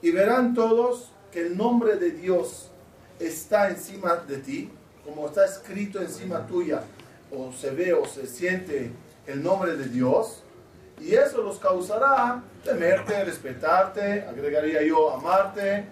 [0.00, 2.70] Y verán todos que el nombre de Dios
[3.18, 4.70] está encima de ti,
[5.04, 6.82] como está escrito encima tuya,
[7.32, 8.92] o se ve o se siente
[9.26, 10.44] el nombre de Dios,
[11.00, 15.86] y eso los causará temerte, respetarte, agregaría yo amarte,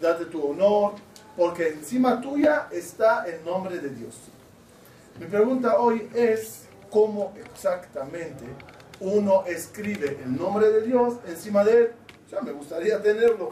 [0.00, 0.94] darte tu honor,
[1.36, 4.14] porque encima tuya está el nombre de Dios.
[5.18, 8.44] Mi pregunta hoy es cómo exactamente
[9.00, 11.92] uno escribe el nombre de Dios encima de él.
[12.30, 13.50] Ya me gustaría tenerlo.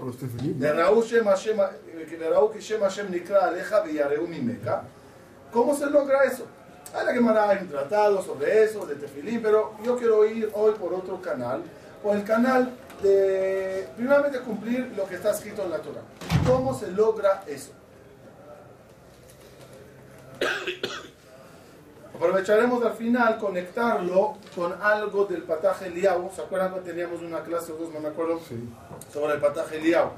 [5.53, 6.47] ¿Cómo se logra eso?
[6.95, 10.73] Hay la Gemara, hay un tratado sobre eso, de Tefilín, pero yo quiero ir hoy
[10.73, 11.63] por otro canal,
[12.03, 16.03] por el canal de, primeramente, cumplir lo que está escrito en la Torah.
[16.47, 17.73] ¿Cómo se logra eso?
[22.15, 26.31] Aprovecharemos al final conectarlo con algo del pataje Liao.
[26.35, 28.41] ¿Se acuerdan que teníamos una clase o dos, no me acuerdo,
[29.13, 30.13] sobre el pataje Liao?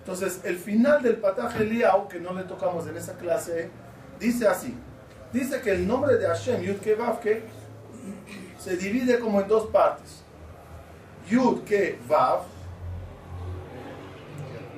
[0.00, 3.70] Entonces, el final del pataje Liao, que no le tocamos en esa clase,
[4.18, 4.76] dice así.
[5.32, 7.42] Dice que el nombre de Hashem, Yud Ke Vav Ke,
[8.58, 10.22] se divide como en dos partes.
[11.28, 11.62] Yud
[12.06, 12.42] Vav,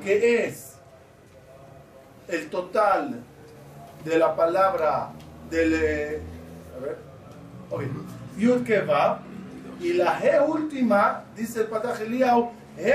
[0.05, 0.77] que es
[2.29, 3.21] el total
[4.05, 5.11] de la palabra
[5.51, 5.75] del...
[5.75, 6.21] eh,
[6.77, 6.97] a ver.
[7.71, 7.83] Ok.
[8.39, 8.67] Yud
[9.81, 12.01] y la G última, dice el Pataj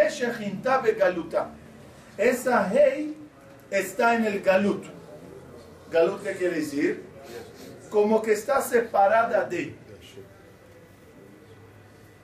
[0.10, 1.50] Shechinta Begaluta.
[2.18, 3.14] Esa He
[3.70, 4.84] está en el Galut.
[5.90, 7.04] Galut, ¿qué quiere decir?
[7.90, 9.76] Como que está separada de.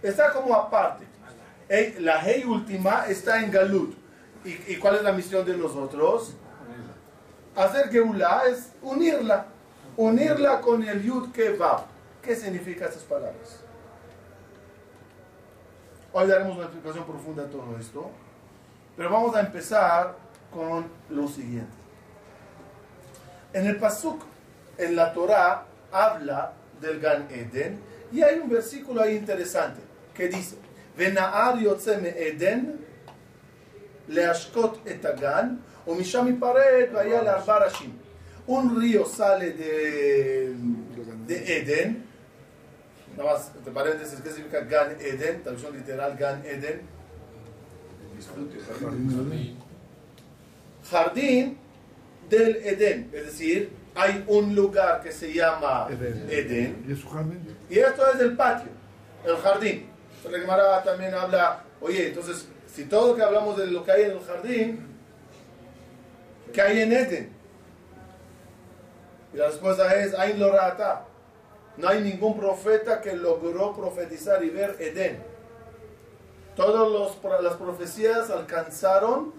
[0.02, 1.06] Está como aparte.
[2.00, 3.96] La Hey última está en Galut.
[4.46, 6.36] ¿Y, y cuál es la misión de nosotros?
[7.56, 9.48] Hacer Geulah es unirla.
[9.98, 11.86] Unirla con el Yud que va.
[12.22, 13.62] ¿Qué significan esas palabras?
[16.14, 18.12] Hoy daremos una explicación profunda de todo esto.
[18.96, 20.16] Pero vamos a empezar
[20.54, 21.76] con lo siguiente.
[23.54, 24.22] En el Pasuk,
[24.78, 27.80] en la Torah, habla del Gan Eden
[28.12, 29.82] y hay un versículo ahí interesante
[30.14, 30.58] que dice:
[30.96, 32.86] Venaar yotze me Eden
[34.08, 37.24] leashkot et hagan o misham ipared vaya.
[38.48, 40.54] Un río sale de,
[41.28, 42.06] de Eden.
[43.18, 45.44] Nada más, entre paréntesis, ¿qué significa Gan Eden?
[45.44, 46.82] Traducción literal, Gan Eden.
[50.90, 51.58] Jardín
[52.30, 57.40] del Edén, es decir, hay un lugar que se llama Edén, ¿Y es su jardín?
[57.70, 58.70] y esto es el patio,
[59.26, 59.86] el jardín.
[60.30, 64.04] La Gemara también habla, oye, entonces, si todo lo que hablamos de lo que hay
[64.04, 64.80] en el jardín,
[66.54, 67.30] ¿qué hay en Edén?
[69.38, 71.06] Y la respuesta es, Ain lo rata.
[71.78, 75.20] No hay ningún profeta que logró profetizar y ver Edén.
[76.56, 79.32] Todas las profecías alcanzaron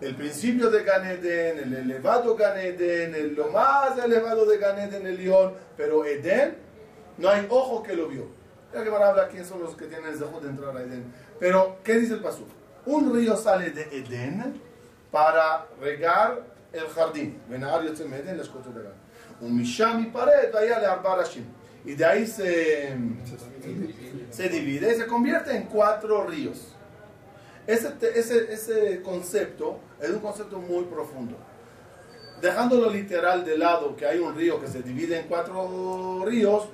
[0.00, 4.78] el principio de Gan Eden, el elevado Gan Eden, el, lo más elevado de Gan
[4.78, 6.56] Eden, el león, pero Edén,
[7.18, 8.28] no hay ojo que lo vio.
[8.72, 10.80] Ya que van a hablar quién son los que tienen el dejo de entrar a
[10.80, 11.12] Edén.
[11.40, 12.44] Pero, ¿qué dice el paso?
[12.86, 14.60] Un río sale de Edén
[15.10, 18.92] para regar yotzem Eden, les de Gan.
[19.40, 21.44] Un mishami pared, vaya le arba rashim.
[21.84, 22.96] Y de ahí se,
[24.30, 26.74] se divide y se convierte en cuatro ríos.
[27.66, 31.36] Ese, ese, ese concepto es un concepto muy profundo.
[32.40, 36.64] Dejándolo literal de lado, que hay un río que se divide en cuatro ríos,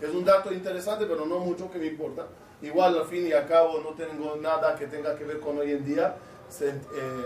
[0.00, 2.26] es un dato interesante, pero no mucho que me importa.
[2.62, 5.72] Igual, al fin y al cabo, no tengo nada que tenga que ver con hoy
[5.72, 6.16] en día.
[6.48, 6.74] Se- eh,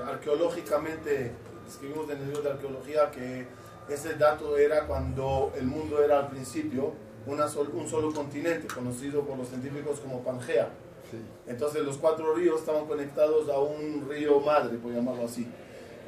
[0.07, 1.33] arqueológicamente,
[1.69, 3.47] escribimos en el libro de arqueología que
[3.89, 6.93] ese dato era cuando el mundo era al principio
[7.27, 10.69] una sol- un solo continente, conocido por los científicos como Pangea.
[11.11, 11.19] Sí.
[11.47, 15.47] Entonces los cuatro ríos estaban conectados a un río madre, por llamarlo así.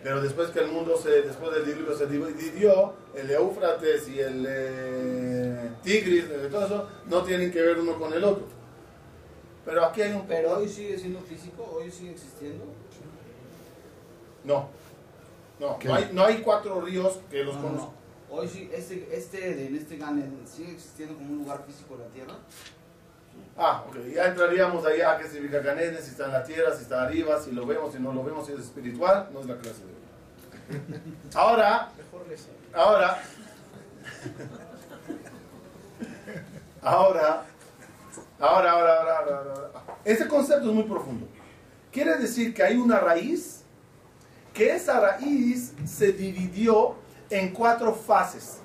[0.02, 4.46] Pero después que el mundo se, después del diluvio se dividió, el Éufrates y el
[4.48, 8.44] eh, Tigris, eh, todo eso, no tienen que ver uno con el otro.
[9.64, 12.64] Pero aquí hay un Pero hoy sigue siendo físico, hoy sigue existiendo.
[14.44, 14.68] No,
[15.60, 17.92] no, no hay, no hay cuatro ríos que los No, no, conozco.
[18.30, 18.34] no.
[18.36, 22.06] Hoy sí, este, este, en este Ganen, sigue existiendo como un lugar físico en la
[22.08, 22.34] Tierra.
[23.56, 26.82] Ah, ok, ya entraríamos allá a qué significa Ganeden, si está en la tierra, si
[26.82, 29.56] está arriba, si lo vemos, si no lo vemos, si es espiritual, no es la
[29.56, 29.92] clase de
[30.78, 31.00] hoy.
[31.34, 31.90] Ahora,
[32.72, 33.22] ahora,
[36.82, 37.44] ahora,
[38.40, 39.70] ahora, ahora, ahora, ahora, ahora.
[40.04, 41.26] Este concepto es muy profundo.
[41.92, 43.55] Quiere decir que hay una raíz,
[44.56, 46.94] que esa raíz se dividió
[47.30, 48.60] en cuatro fases.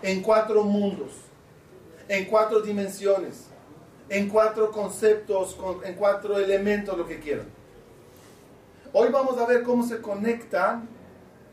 [0.00, 1.10] en cuatro mundos,
[2.08, 3.46] en cuatro dimensiones,
[4.08, 7.46] en cuatro conceptos, con- en cuatro elementos, lo que quieran.
[8.92, 10.88] Hoy vamos a ver cómo se conectan,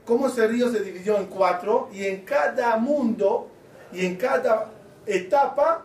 [0.06, 3.48] cómo ese río se dividió en cuatro y en cada mundo
[3.92, 4.72] y en cada
[5.07, 5.84] etapa,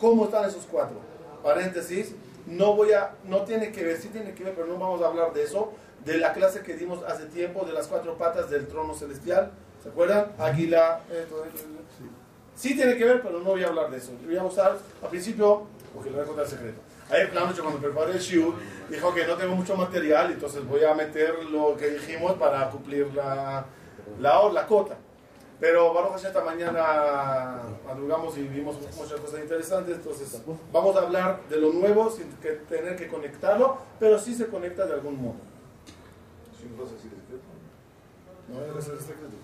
[0.00, 0.96] cómo están esos cuatro.
[1.44, 2.12] Paréntesis,
[2.44, 5.06] no voy a, no tiene que ver, sí tiene que ver, pero no vamos a
[5.06, 5.72] hablar de eso,
[6.04, 9.50] de la clase que dimos hace tiempo de las cuatro patas del trono celestial.
[9.82, 10.32] ¿Se acuerdan?
[10.38, 11.00] Águila.
[11.10, 11.26] eh,
[11.98, 12.10] sí.
[12.54, 14.12] Sí tiene que ver, pero no voy a hablar de eso.
[14.24, 15.62] Voy a usar, al principio,
[15.94, 16.80] porque le voy a contar secreto.
[17.10, 18.54] Ayer la noche cuando preparé el shiur,
[18.88, 23.12] dijo que no tengo mucho material, entonces voy a meter lo que dijimos para cumplir
[23.14, 23.64] la,
[24.20, 24.96] la, la cota.
[25.58, 30.40] Pero Baruch Hashem, esta mañana madrugamos y vimos muchas cosas interesantes, entonces
[30.72, 34.86] vamos a hablar de lo nuevo sin que tener que conectarlo, pero sí se conecta
[34.86, 35.49] de algún modo.
[38.48, 39.36] No, era ese el secreto.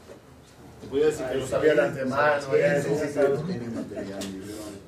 [0.81, 2.43] Te podía decir que lo sabía de antemano.
[2.43, 2.49] sí,
[2.83, 3.21] sí, sí.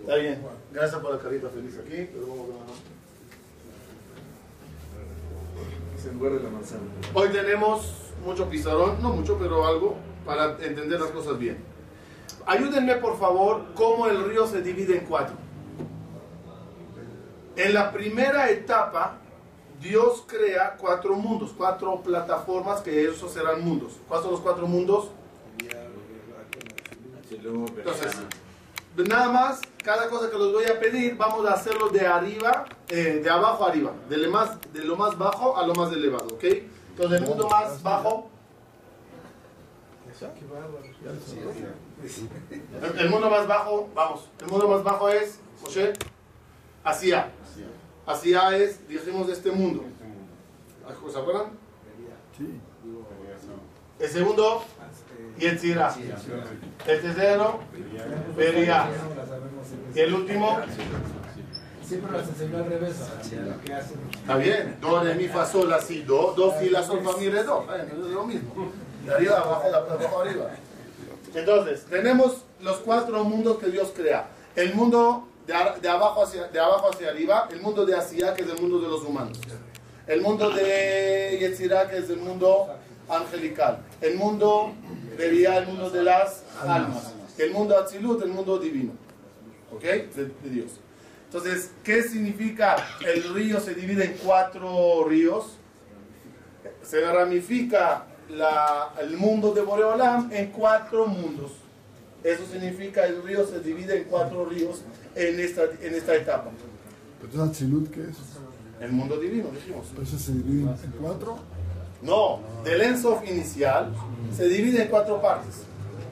[0.01, 0.43] Está bien.
[0.73, 2.09] Gracias por la carita feliz aquí.
[2.13, 2.89] pero vamos a-
[6.43, 6.81] la manzana.
[7.15, 7.93] Hoy tenemos
[8.25, 11.59] mucho pizarrón, no mucho, pero algo para entender las cosas bien.
[12.47, 15.37] Ayúdenme por favor cómo el río se divide en cuatro.
[17.57, 19.19] En la primera etapa,
[19.81, 23.93] Dios crea cuatro mundos, cuatro plataformas que esos serán mundos.
[24.09, 25.09] ¿Cuáles son los cuatro mundos?
[27.31, 28.17] Entonces,
[29.07, 33.21] nada más, cada cosa que les voy a pedir, vamos a hacerlo de arriba, eh,
[33.23, 36.27] de abajo a arriba, de lo, más, de lo más bajo a lo más elevado,
[36.35, 36.45] ¿ok?
[36.91, 38.31] Entonces, el mundo más bajo,
[42.83, 45.93] el, el mundo más bajo, vamos, el mundo más bajo es, Moshe,
[46.83, 47.31] Asia.
[48.09, 49.85] Asia es, dijimos, de este mundo.
[51.13, 51.51] ¿Se acuerdan?
[53.99, 54.65] El segundo,
[55.39, 55.95] Yetzirah.
[56.87, 57.61] El tercero,
[58.35, 58.89] Beria.
[59.95, 60.59] Y el último,
[61.89, 62.97] Siempre las enseñó al revés.
[64.21, 67.17] Está bien, do, re, mi, fa, sol, la, si, do, do, si, la, sol, fa,
[67.17, 67.67] mi, re, do.
[67.75, 68.73] Es lo mismo.
[69.07, 70.51] De arriba abajo, de abajo arriba.
[71.35, 74.29] Entonces, tenemos los cuatro mundos que Dios crea.
[74.55, 78.43] El mundo de, de abajo hacia, de abajo hacia arriba, el mundo de Asia, que
[78.43, 79.39] es el mundo de los humanos.
[80.07, 82.69] El mundo de Yetzirah, que es el mundo
[83.09, 83.81] angelical.
[84.01, 84.73] El mundo
[85.17, 87.15] de Vía, el mundo de las almas.
[87.39, 88.93] El mundo Atzilut, el mundo divino.
[89.73, 89.83] ¿Ok?
[89.83, 90.73] De, de Dios.
[91.27, 95.57] Entonces, ¿qué significa el río se divide en cuatro ríos?
[96.83, 101.53] Se ramifica la- el mundo de Boreolam en cuatro mundos.
[102.25, 104.81] Eso significa el río se divide en cuatro ríos
[105.19, 106.51] en esta, en esta etapa.
[107.23, 108.17] Entonces, ¿qué es?
[108.81, 109.87] El mundo divino, dijimos.
[109.91, 111.39] Entonces se divide en cuatro.
[112.01, 113.93] No, del Ensof inicial
[114.37, 115.63] se divide en cuatro partes.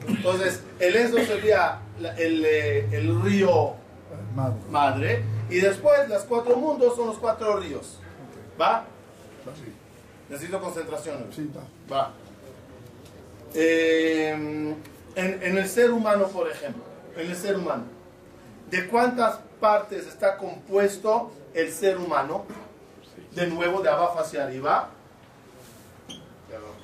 [0.05, 1.79] Entonces, el Ensof sería
[2.17, 3.75] el, eh, el río
[4.69, 5.23] Madre.
[5.49, 7.99] y después los cuatro mundos son los cuatro ríos.
[8.59, 8.85] ¿Va?
[10.29, 11.25] Necesito concentración.
[11.91, 12.11] Va.
[13.53, 14.31] Eh,
[15.15, 16.83] en, en el ser humano, por ejemplo,
[17.15, 17.83] en el ser humano,
[18.69, 22.45] ¿de cuántas partes está compuesto el ser humano?
[23.33, 24.89] De nuevo, de abajo hacia arriba.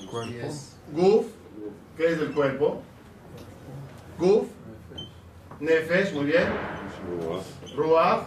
[0.10, 0.48] Cuerpo.
[0.92, 1.26] Guf,
[1.98, 2.82] que es el cuerpo.
[4.20, 4.48] Guf,
[5.60, 6.48] Nefesh, muy bien.
[7.76, 8.24] Ruach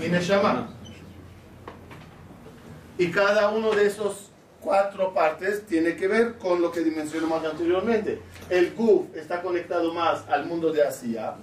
[0.00, 0.74] y Neshama.
[2.96, 4.30] Y cada uno de esos
[4.60, 8.20] cuatro partes tiene que ver con lo que dimensionamos anteriormente.
[8.50, 11.36] El Guf está conectado más al mundo de Asia.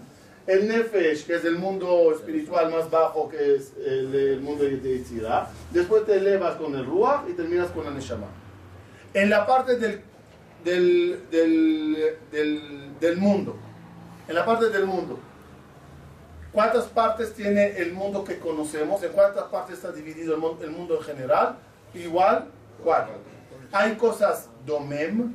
[0.47, 4.79] El Nefesh, que es el mundo espiritual más bajo, que es el, el mundo de
[4.79, 5.49] Yetzirah.
[5.71, 8.27] Después te elevas con el Ruach y terminas con el Neshama.
[9.13, 10.01] En la parte del,
[10.63, 13.55] del, del, del, del mundo,
[14.27, 15.17] en la parte del mundo,
[16.51, 19.01] ¿cuántas partes tiene el mundo que conocemos?
[19.03, 21.55] ¿En cuántas partes está dividido el, mon- el mundo en general?
[21.93, 22.45] Igual,
[22.83, 23.15] cuatro.
[23.71, 25.33] Hay cosas domem,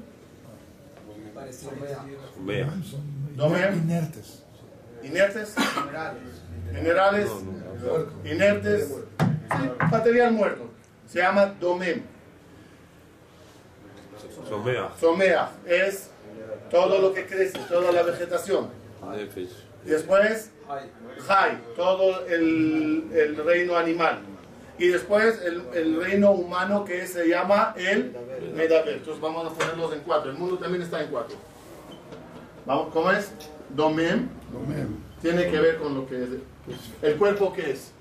[3.35, 4.39] domem, Inertes.
[5.02, 5.54] Inertes,
[6.73, 7.30] minerales,
[8.25, 10.71] inertes, sí, material muerto.
[11.07, 12.02] Se llama domem.
[14.49, 14.90] Somea.
[15.00, 16.11] Somea es
[16.71, 18.69] todo lo que crece, toda la vegetación.
[19.85, 20.50] Después,
[21.26, 24.21] Jai, todo el, el reino animal.
[24.78, 28.14] Y después el, el reino humano que se llama el
[28.54, 28.95] Medaber.
[28.95, 30.30] Entonces vamos a ponerlos en cuatro.
[30.30, 31.37] El mundo también está en cuatro.
[32.66, 33.30] Vamos, ¿Cómo es?
[33.75, 34.89] Domem Domem.
[35.23, 36.29] tiene que ver con lo que es.
[37.03, 37.93] ¿El cuerpo qué es?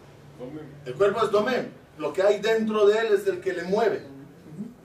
[0.86, 1.68] El cuerpo es Domem.
[1.98, 4.04] Lo que hay dentro de él es el que le mueve.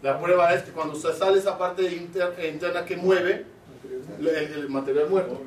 [0.03, 3.47] La prueba es que cuando se sale esa parte inter- interna que mueve,
[4.19, 5.41] el, el material muerto.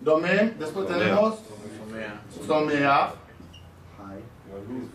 [0.00, 1.36] Domem, después tenemos
[2.46, 3.12] Somea,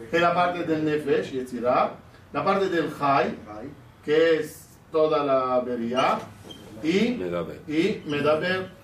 [0.10, 1.92] que es la parte del Nefesh, Yetzirah,
[2.32, 3.36] la parte del Chai,
[4.06, 6.20] que es toda la Beria,
[6.84, 7.60] y, Medaber.
[7.68, 8.83] y Medaber.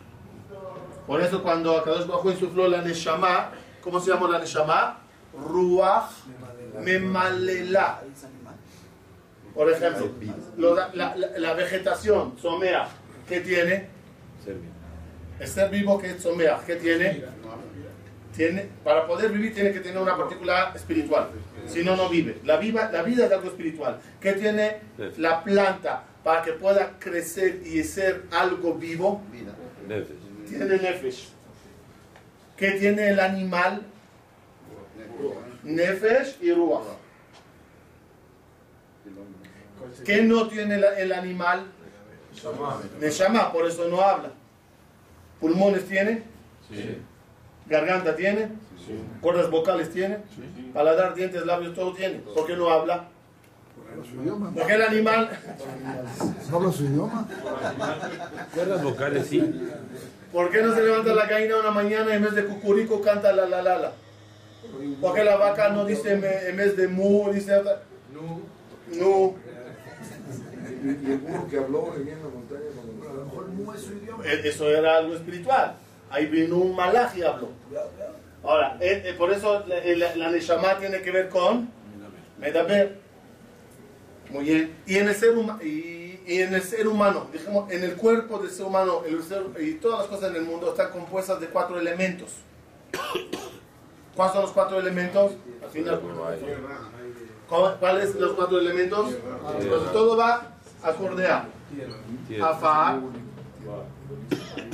[1.09, 3.49] Por eso cuando Akadosh Hu insufló la Neshama,
[3.81, 4.99] ¿cómo se llama la Neshama?
[5.33, 6.11] Ruach
[6.83, 8.01] Memalela.
[9.55, 10.05] Por ejemplo,
[10.57, 12.87] lo- la, la- la vegetación, Somea,
[13.27, 13.87] ¿qué tiene?
[15.39, 17.23] El ser vivo que es Somea, ¿qué tiene?
[18.35, 18.69] tiene?
[18.83, 21.29] Para poder vivir tiene que tener una partícula espiritual.
[21.65, 22.39] Si no, no vive.
[22.45, 23.99] La, viva, la vida es algo espiritual.
[24.21, 24.77] ¿Qué tiene
[25.17, 29.23] la planta para que pueda crecer y ser algo vivo?
[29.31, 29.53] Vida.
[30.49, 31.29] Tiene Nefesh.
[32.57, 33.83] ¿Qué tiene el animal?
[35.63, 36.83] Nefesh y Ruach.
[40.05, 41.65] ¿Qué no tiene el animal?
[42.99, 44.31] Neshama, por eso no habla.
[45.39, 46.23] ¿Pulmones tiene?
[47.67, 48.49] ¿Garganta tiene?
[49.21, 50.17] ¿Cuerdas vocales tiene?
[50.73, 52.19] ¿Paladar, dientes, labios, todo tiene?
[52.19, 53.07] ¿Por qué no habla?
[54.09, 54.51] Su idioma.
[54.53, 55.29] Porque el animal,
[56.49, 57.27] ¿No habla su idioma?
[58.53, 59.39] Cuerdas vocales sí.
[60.31, 63.31] ¿Por qué no se levanta la gallina una mañana y en vez de cucurico canta
[63.33, 63.91] la la la la?
[65.01, 67.81] ¿Por qué la vaca no dice en en vez de mu, dice otra?
[68.13, 69.35] No.
[70.81, 73.81] Y, y el burro que habló en la montaña cuando A lo mejor mu es
[73.81, 74.23] su idioma.
[74.25, 75.75] E- Eso era algo espiritual.
[76.09, 77.49] Ahí vino un malaj y habló.
[78.43, 81.69] Ahora, eh, eh, por eso la, la, la Neshama tiene que ver con
[82.39, 82.97] Medaber.
[84.31, 84.75] Muy bien.
[84.87, 85.67] Y en el ser, huma- y,
[86.29, 89.73] y en el ser humano, dijimos, en el cuerpo del ser humano el ser- y
[89.75, 92.29] todas las cosas en el mundo están compuestas de cuatro elementos.
[94.15, 95.31] ¿Cuáles son los cuatro elementos?
[95.63, 96.01] Al final,
[97.47, 99.13] ¿cuál- ¿Cuáles son los cuatro elementos?
[99.59, 101.45] Entonces, todo va acorde a
[102.27, 102.49] Tierra.
[102.49, 102.99] Afar,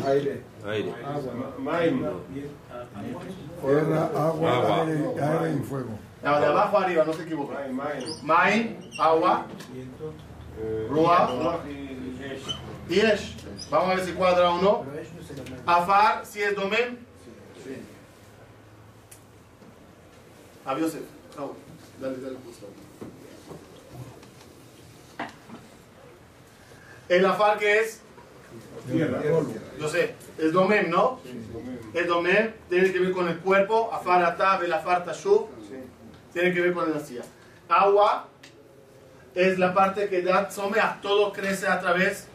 [0.08, 0.42] aire.
[0.66, 0.94] Aire.
[3.62, 4.82] Tierra, agua, Agua.
[4.82, 5.90] aire, aire y fuego.
[6.22, 7.54] De abajo arriba, no se equivoque.
[8.24, 9.46] Main, agua,
[10.90, 11.30] Ruach
[12.90, 13.36] y Esh.
[13.70, 14.86] Vamos a ver si cuadra o no.
[15.00, 15.08] Es.
[15.66, 17.00] Afar, si es domen.
[20.66, 21.02] A Yosef.
[22.00, 22.68] Dale, dale, justo.
[27.08, 28.02] El afar que es,
[29.80, 31.20] yo sé, es domen, ¿no?
[31.94, 33.92] El domen tiene que ver con el cuerpo.
[33.94, 35.48] Afar atab, el afar tashub.
[36.34, 37.22] Tiene que ver con la energía.
[37.70, 38.28] Agua
[39.36, 41.00] es la parte que da somea.
[41.02, 42.28] Todo crece a través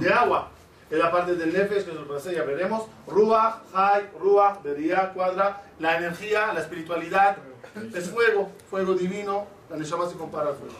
[0.00, 0.50] de agua.
[0.90, 2.84] Es la parte del nefesh, que es ya veremos.
[3.06, 5.62] Ruach, hay, ruach, bería, cuadra.
[5.78, 7.38] La energía, la espiritualidad.
[7.94, 9.46] Es fuego, fuego divino.
[9.70, 10.74] La neshama se compara al fuego.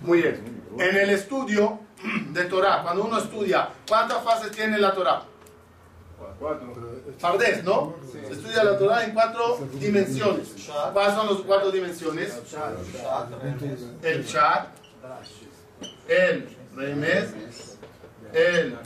[0.00, 0.62] Muy bien.
[0.78, 1.80] En el estudio
[2.32, 5.22] de Torah, cuando uno estudia, ¿cuántas fases tiene la Torah?
[7.18, 7.94] Fardés, ¿no?
[8.10, 10.48] Se estudia la Torah en cuatro dimensiones.
[10.92, 12.38] ¿Cuáles son las cuatro dimensiones?
[14.02, 14.68] El Pshat,
[16.08, 17.78] el Remes,
[18.34, 18.78] el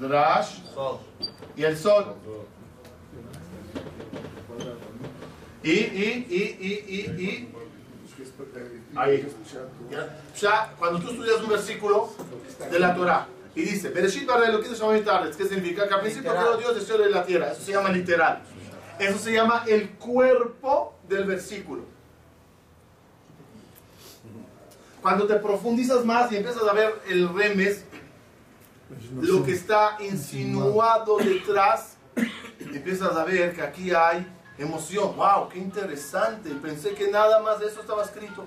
[0.00, 0.58] Drash
[1.56, 2.14] y el Sol.
[5.62, 7.54] Y, y, y, y, y, y.
[8.94, 9.26] Ahí.
[10.40, 10.74] Ya.
[10.78, 12.10] Cuando tú estudias un versículo
[12.70, 14.46] de la Torah y dice, Bereshit bara
[15.04, 15.86] Taretz", ¿qué significa?
[15.86, 17.52] Que al principio creó Dios del cielo y la tierra.
[17.52, 18.42] Eso se llama literal.
[18.98, 21.82] Eso se llama el cuerpo del versículo.
[25.00, 27.84] Cuando te profundizas más y empiezas a ver el remes,
[29.20, 31.96] lo que está insinuado detrás,
[32.58, 34.26] empiezas a ver que aquí hay
[34.58, 35.14] emoción.
[35.16, 35.48] ¡Wow!
[35.48, 36.50] ¡Qué interesante!
[36.50, 38.44] Pensé que nada más de eso estaba escrito.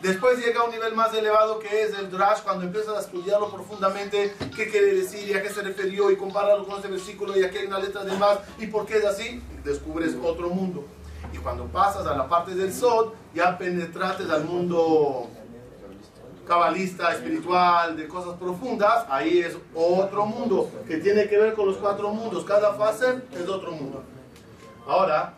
[0.00, 3.50] Después llega a un nivel más elevado que es el Drash, cuando empiezas a estudiarlo
[3.50, 7.42] profundamente, qué quiere decir y a qué se refirió y compararlo con ese versículo y
[7.42, 10.84] aquí hay una letra de más y por qué es así, descubres otro mundo.
[11.32, 15.28] Y cuando pasas a la parte del Sod, ya penetraste al mundo
[16.46, 21.78] cabalista, espiritual, de cosas profundas, ahí es otro mundo que tiene que ver con los
[21.78, 22.44] cuatro mundos.
[22.44, 24.04] Cada fase es otro mundo.
[24.86, 25.34] Ahora,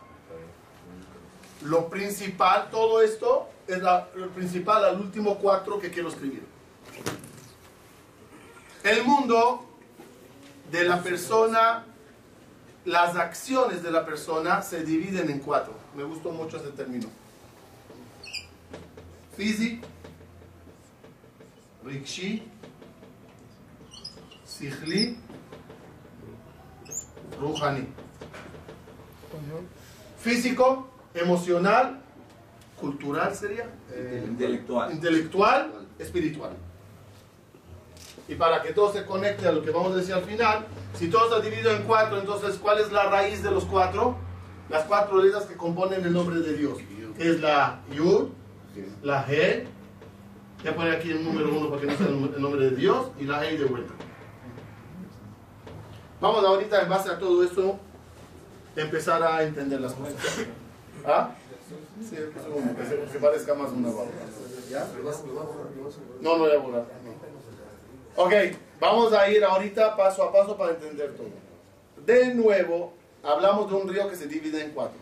[1.63, 6.43] lo principal, todo esto es la- principal al último cuatro que quiero escribir.
[8.83, 9.65] El mundo
[10.71, 11.85] de la persona,
[12.85, 15.75] las acciones de la persona se dividen en cuatro.
[15.95, 17.09] Me gustó mucho ese término.
[19.37, 19.87] Físico,
[21.85, 22.43] Rikshi,
[24.45, 25.17] Sihli,
[27.39, 27.87] Ruhani.
[30.19, 32.01] Físico, emocional,
[32.81, 33.69] cultural sería,
[34.27, 34.93] Intelectual.
[34.93, 36.53] intelectual, espiritual.
[38.29, 41.09] y para que todo se conecte a lo que vamos a decir al final, si
[41.09, 44.17] todo está dividido en cuatro, entonces ¿cuál es la raíz de los cuatro?
[44.69, 46.79] Las cuatro letras que componen el nombre de Dios.
[47.17, 48.29] Que es la Yud,
[49.03, 49.65] la G,
[50.63, 53.11] voy a poner aquí el número uno para que no sea el nombre de Dios,
[53.19, 53.95] y la E de vuelta.
[56.21, 57.79] Vamos ahorita en base a todo eso
[58.77, 60.15] empezar a entender las cosas.
[61.07, 61.31] ¿Ah?
[62.01, 64.11] Sí, que, eso- que se- que parezca más una barba.
[64.71, 64.87] ¿Ya?
[66.21, 66.85] No, no voy a borrar.
[67.05, 68.23] no.
[68.23, 68.33] Ok,
[68.81, 71.29] vamos a ir ahorita paso a paso para entender todo.
[72.05, 74.99] De nuevo, hablamos de un río que se divide en cuatro.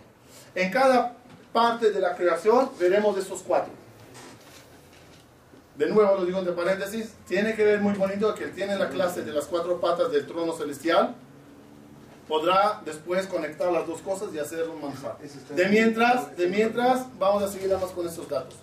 [0.55, 1.17] En cada
[1.53, 3.73] parte de la creación veremos estos cuatro.
[5.77, 9.23] De nuevo lo digo entre paréntesis, tiene que ver muy bonito que tiene la clase
[9.23, 11.15] de las cuatro patas del trono celestial.
[12.29, 15.17] Podrá después conectar las dos cosas y hacer un manjar.
[15.55, 18.57] De mientras, de mientras, vamos a seguir nada más con estos datos.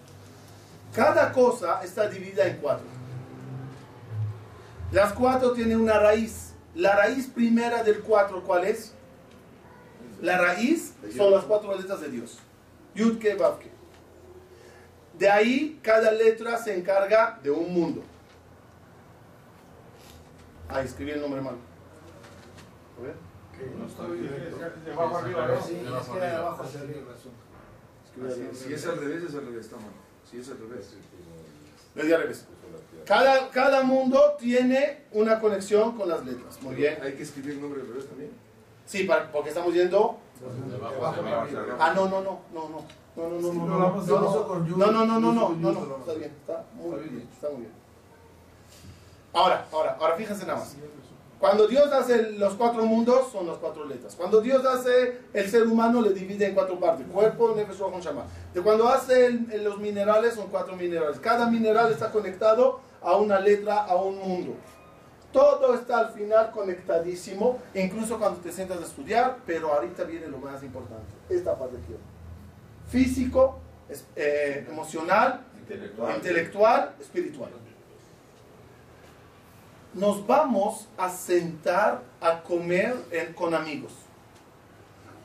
[0.93, 2.85] Cada cosa está dividida en cuatro.
[4.91, 6.53] Las cuatro tienen una raíz.
[6.75, 8.93] La raíz primera del cuatro, ¿cuál es?
[10.21, 12.37] La raíz son las cuatro letras de Dios.
[12.95, 13.71] Yudke, Vavke.
[15.17, 18.03] De ahí, cada letra se encarga de un mundo.
[20.69, 21.55] Ah, escribí el nombre mal.
[22.97, 23.32] A ver.
[24.85, 25.61] De abajo arriba, ¿no?
[25.61, 26.99] Sí, es que de abajo hacia arriba.
[28.05, 29.85] escribí al- Si es al revés, es al revés, está mal.
[30.29, 30.93] Si es al revés.
[31.95, 32.45] Di al revés.
[33.05, 36.61] Cada, cada mundo tiene una conexión con las letras.
[36.61, 36.97] Muy bien.
[37.03, 38.31] Hay que escribir el nombre al revés también.
[38.85, 40.17] Sí, para- porque estamos yendo.
[41.79, 42.85] Ah, no, no, no, no, no.
[43.15, 43.53] No, no, no, no,
[44.75, 47.71] no, no, no, no, no, no, no, está bien, está muy bien está muy bien.
[49.33, 50.75] Ahora, ahora, ahora fíjense nada más.
[51.43, 54.15] Cuando Dios hace los cuatro mundos, son las cuatro letras.
[54.15, 57.05] Cuando Dios hace el ser humano, le divide en cuatro partes.
[57.07, 58.23] Cuerpo, nefesh, ruach, shama.
[58.53, 61.19] De cuando hace el- los minerales, son cuatro minerales.
[61.19, 64.53] Cada mineral está conectado a una letra, a un mundo.
[65.33, 70.37] Todo está al final conectadísimo, incluso cuando te sientas a estudiar, pero ahorita viene lo
[70.37, 71.11] más importante.
[71.29, 71.93] Esta parte aquí.
[72.87, 75.41] Físico, es- eh, emocional,
[76.15, 77.49] intelectual, espiritual.
[79.93, 82.95] Nos vamos a sentar a comer
[83.35, 83.91] con amigos.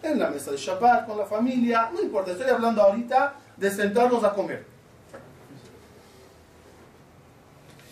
[0.02, 4.22] En la mesa de Shabbat, con la familia, no importa, estoy hablando ahorita de sentarnos
[4.22, 4.64] a comer.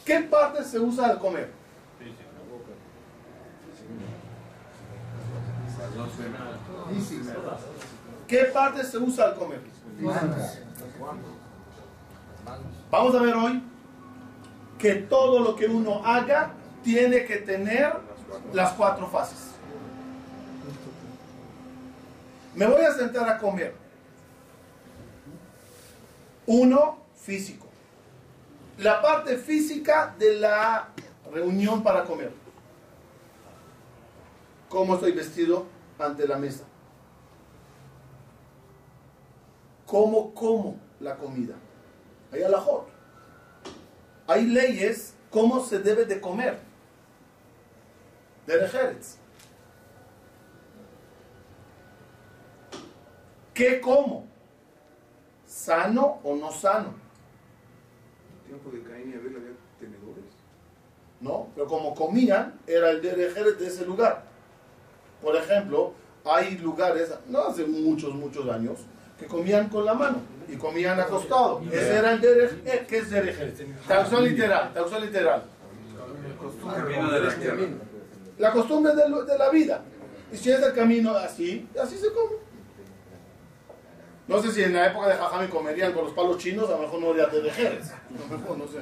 [0.05, 1.51] ¿Qué parte se usa al comer?
[8.29, 9.61] ¿Qué parte se usa al comer?
[12.91, 13.63] Vamos a ver hoy
[14.79, 16.53] que todo lo que uno haga
[16.87, 17.93] tiene que tener
[18.53, 19.51] las cuatro fases.
[22.55, 23.75] Me voy a sentar a comer.
[26.47, 27.67] Uno, físico.
[28.79, 30.91] La parte física de la
[31.33, 32.31] reunión para comer.
[34.69, 35.67] ¿Cómo estoy vestido
[35.99, 36.63] ante la mesa?
[39.87, 41.57] ¿Cómo como la comida?
[42.31, 42.87] Hay alajot.
[44.29, 46.66] Hay leyes cómo se debe de comer.
[48.47, 49.19] Eretz.
[53.55, 54.27] ¿Qué como?
[55.47, 56.95] ¿Sano o no sano?
[58.43, 60.25] En tiempo de Caín y Abel había tenedores.
[61.21, 61.49] ¿no?
[61.55, 64.25] Pero como comían, era el derejeret de ese lugar.
[65.23, 68.81] Por ejemplo, hay lugares, no hace muchos, muchos años,
[69.19, 71.63] que comían con la mano y comían acostado.
[71.73, 72.87] Ese era el derejeret.
[72.87, 73.87] ¿Qué es derejeret?
[73.87, 75.43] Traducción literal, traducción literal.
[76.63, 77.67] Camino de la tierra.
[78.39, 79.83] La costumbre de, lo- de la vida.
[80.33, 82.37] Y si es el camino así, así se come.
[84.29, 86.79] No sé si en la época de Jajami comerían con los palos chinos, a lo
[86.81, 87.93] mejor no habría derejeres.
[87.93, 88.79] A lo mejor, no sé.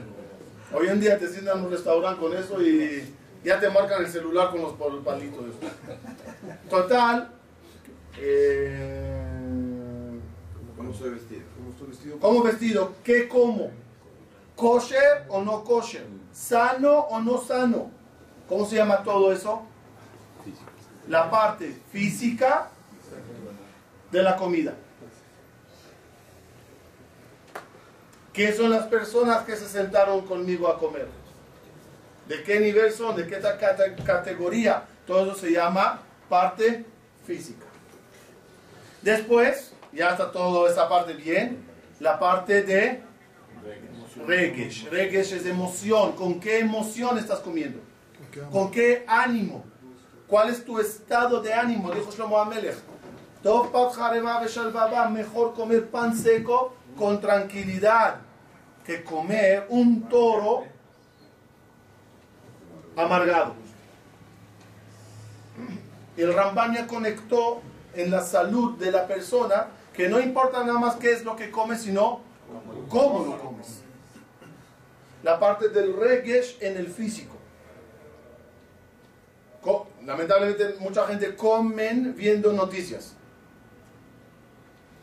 [0.73, 3.15] Hoy en día te sientan en un restaurante con eso y
[3.45, 5.45] ya te marcan el celular con los pal- palitos.
[6.71, 7.31] Total.
[8.19, 10.19] eh,
[10.77, 11.43] ¿Cómo estoy vestido?
[11.57, 12.19] ¿Cómo estoy vestido?
[12.21, 12.93] ¿Cómo vestido?
[13.05, 13.71] ¿Qué como?
[14.57, 16.07] ¿Kosher o no kosher?
[16.33, 17.91] ¿Sano o no sano?
[18.49, 19.63] ¿Cómo se llama todo eso?
[21.09, 22.69] La parte física
[24.11, 24.75] de la comida.
[28.33, 31.09] ¿Qué son las personas que se sentaron conmigo a comer?
[32.29, 33.15] ¿De qué nivel son?
[33.17, 33.41] ¿De qué
[34.05, 34.85] categoría?
[35.07, 36.85] Todo eso se llama parte
[37.27, 37.67] física.
[39.03, 41.65] Después, ya está toda esa parte bien,
[42.01, 43.03] la parte de
[44.27, 44.89] regesh.
[44.89, 46.13] Regesh es emoción.
[46.13, 47.79] ¿Con qué emoción estás comiendo?
[48.51, 49.65] ¿Con qué ánimo?
[50.27, 51.91] ¿Cuál es tu estado de ánimo?
[51.93, 52.77] Dijo Shlomo Amelech.
[55.11, 58.17] Mejor comer pan seco con tranquilidad
[58.85, 60.65] que comer un toro
[62.97, 63.55] amargado.
[66.17, 67.61] El Rambaña conectó
[67.95, 71.51] en la salud de la persona que no importa nada más qué es lo que
[71.51, 72.21] comes, sino
[72.89, 73.83] cómo lo comes.
[75.23, 77.34] La parte del regesh en el físico.
[80.05, 83.15] Lamentablemente mucha gente comen viendo noticias.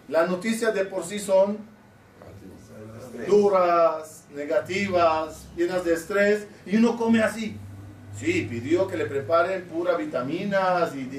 [0.08, 1.58] Las noticias de por sí son
[3.28, 7.58] duras, negativas, llenas de estrés, y uno come así.
[8.18, 11.10] Sí, pidió que le preparen pura vitaminas y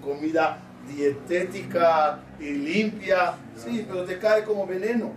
[0.00, 3.34] comida dietética y limpia.
[3.56, 5.12] Sí, pero te cae como veneno.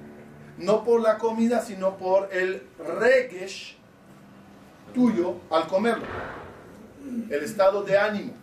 [0.58, 2.64] No por la comida, sino por el
[3.00, 3.76] regesh
[4.94, 6.06] tuyo al comerlo.
[7.30, 8.34] El estado de ánimo.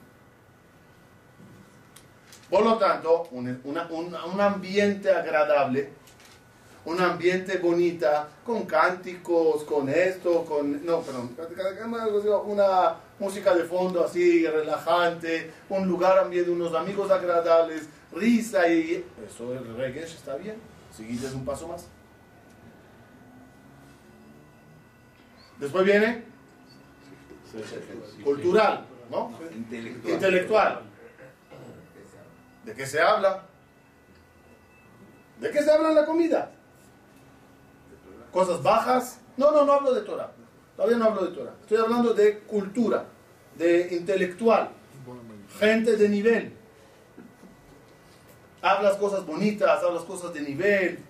[2.50, 5.90] Por lo tanto, un, un- un ambiente agradable,
[6.84, 10.84] un ambiente bonita, con cánticos, con esto, con...
[10.84, 11.30] No, perdón,
[12.46, 19.04] una música de fondo así, relajante, un lugar ambiente, unos amigos agradables, risa y...
[19.26, 20.56] Eso el reggae está bien,
[20.94, 21.86] seguides un paso más.
[25.58, 26.24] Después viene
[28.24, 29.32] cultural, ¿no?
[29.54, 30.14] Intelectual.
[30.14, 30.82] Intelectual.
[32.64, 33.44] ¿De qué se habla?
[35.40, 36.52] ¿De qué se habla en la comida?
[38.32, 39.20] ¿Cosas bajas?
[39.36, 40.30] No, no, no hablo de Torah.
[40.76, 41.54] Todavía no hablo de Torah.
[41.60, 43.04] Estoy hablando de cultura,
[43.56, 44.70] de intelectual,
[45.58, 46.56] gente de nivel.
[48.62, 51.04] Hablas cosas bonitas, hablas cosas de nivel,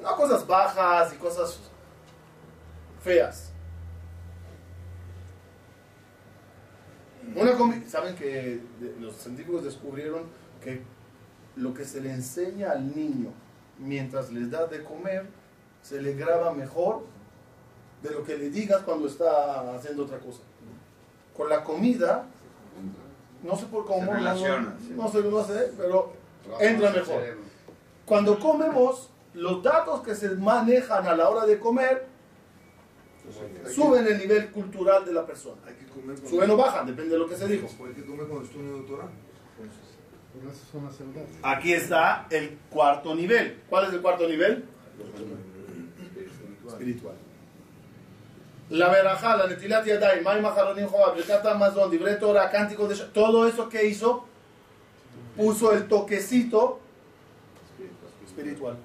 [0.00, 1.58] no cosas bajas y cosas
[3.02, 3.52] feas.
[7.34, 7.52] Una
[7.88, 8.60] Saben que
[9.00, 10.24] los científicos descubrieron
[10.62, 10.82] que
[11.56, 13.30] lo que se le enseña al niño
[13.78, 15.26] mientras les da de comer
[15.82, 17.04] se le graba mejor
[18.02, 20.40] de lo que le digas cuando está haciendo otra cosa.
[21.36, 22.26] Con la comida,
[23.42, 26.12] no sé por cómo, Se no, relaciona, no sé, no sé, pero
[26.60, 27.22] entra mejor.
[28.04, 32.06] Cuando comemos, los datos que se manejan a la hora de comer
[33.74, 35.60] suben el nivel cultural de la persona.
[35.66, 37.66] Hay que comer cuando- Suben o bajan, depende de lo que se dijo.
[41.42, 43.60] Aquí está el cuarto nivel.
[43.68, 44.64] ¿Cuál es el cuarto nivel?
[46.68, 47.14] Espiritual.
[48.70, 51.16] La verajá, la netilat yadayim, may maharonim joab,
[51.46, 54.26] amazon, dibre Torah, cánticos de todo eso que hizo,
[55.36, 56.78] puso el toquecito
[58.26, 58.76] espiritual.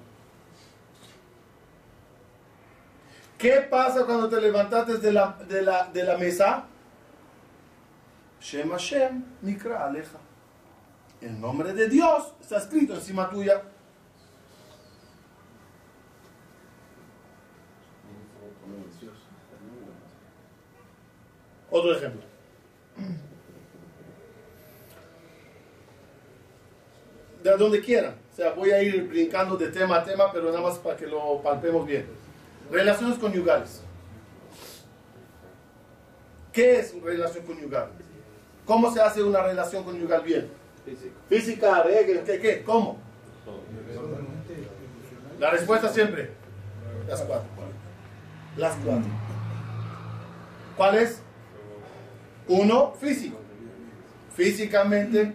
[3.38, 6.64] ¿Qué pasa cuando te levantaste de la, de la, de la mesa?
[8.40, 9.24] Shem Hashem,
[9.78, 10.18] Aleja.
[11.20, 13.62] El nombre de Dios está escrito encima tuya.
[21.70, 22.22] Otro ejemplo.
[27.42, 28.14] De donde quieran.
[28.32, 31.06] O sea, voy a ir brincando de tema a tema, pero nada más para que
[31.06, 32.23] lo palpemos bien.
[32.74, 33.80] Relaciones conyugales.
[36.52, 37.90] ¿Qué es relación conyugal?
[38.66, 40.48] ¿Cómo se hace una relación conyugal bien?
[41.28, 42.64] Física, regla, ¿qué, qué?
[42.64, 42.98] ¿Cómo?
[45.38, 46.32] La respuesta siempre.
[47.06, 47.46] Las cuatro.
[48.56, 49.10] Las cuatro.
[50.76, 51.20] ¿Cuál es?
[52.48, 53.38] Uno, físico.
[54.34, 55.32] Físicamente,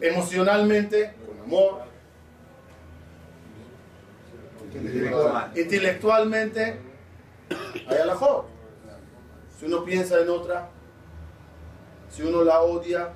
[0.00, 1.87] emocionalmente, con amor,
[4.74, 5.50] Intelectual.
[5.56, 6.80] intelectualmente,
[7.88, 8.46] hay alajot.
[9.58, 10.68] Si uno piensa en otra,
[12.10, 13.08] si uno la odia,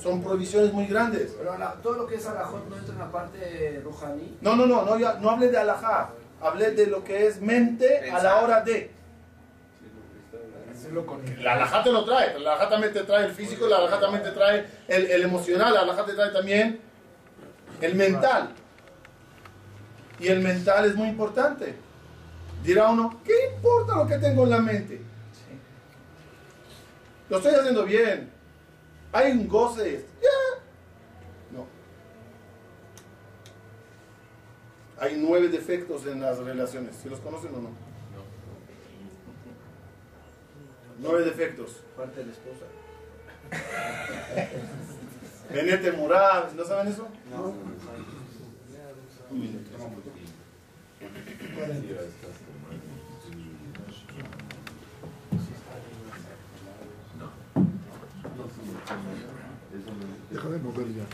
[0.00, 1.34] son provisiones muy grandes.
[1.38, 4.36] Pero la- todo lo que es alajot no entra en la parte rujaní.
[4.40, 8.10] No, no, no, no, ya- no hablé de alajá, hablé de lo que es mente
[8.10, 8.90] a la hora de.
[11.42, 14.22] La alajá te lo trae, la alajá también te trae el físico, la alajá también
[14.22, 16.80] te trae el, el emocional, la alajá te trae también
[17.80, 18.50] el mental.
[20.18, 21.74] Y el mental es muy importante.
[22.62, 25.00] Dirá uno, ¿qué importa lo que tengo en la mente?
[27.28, 28.30] Lo estoy haciendo bien.
[29.12, 30.06] Hay un goce.
[30.22, 31.56] Ya.
[31.56, 31.66] No.
[34.98, 36.96] Hay nueve defectos en las relaciones.
[36.96, 37.70] ¿Se los conocen o no?
[40.98, 41.82] Nueve defectos.
[41.96, 42.64] Parte de la esposa.
[45.52, 47.06] Benete Murad, ¿no saben eso?
[60.30, 61.04] Deja de mover ya.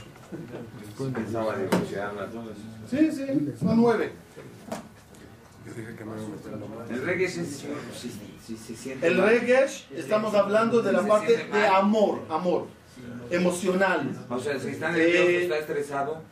[1.13, 1.83] Pensaba eso.
[2.91, 4.13] Sí, sí, son nueve.
[6.91, 8.11] El reggae es si, si,
[8.45, 9.07] si se siente.
[9.07, 9.21] El
[9.97, 12.67] estamos hablando de la parte de amor, amor,
[13.31, 14.11] emocional.
[14.29, 16.23] O sea, si está nervioso, Eh, está estresado.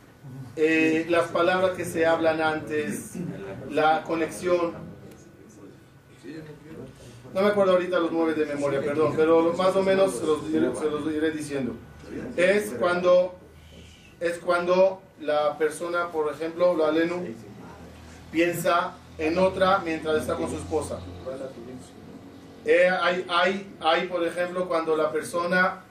[0.55, 3.13] Eh, las palabras que se hablan antes,
[3.71, 4.73] la conexión.
[7.33, 10.41] No me acuerdo ahorita los nueve de memoria, perdón, pero más o menos se los,
[10.77, 11.73] se los iré diciendo.
[12.35, 13.35] Es cuando,
[14.19, 17.23] es cuando la persona, por ejemplo, la Lenu,
[18.31, 20.99] piensa en otra mientras está con su esposa.
[22.65, 25.83] Eh, hay, hay, hay, por ejemplo, cuando la persona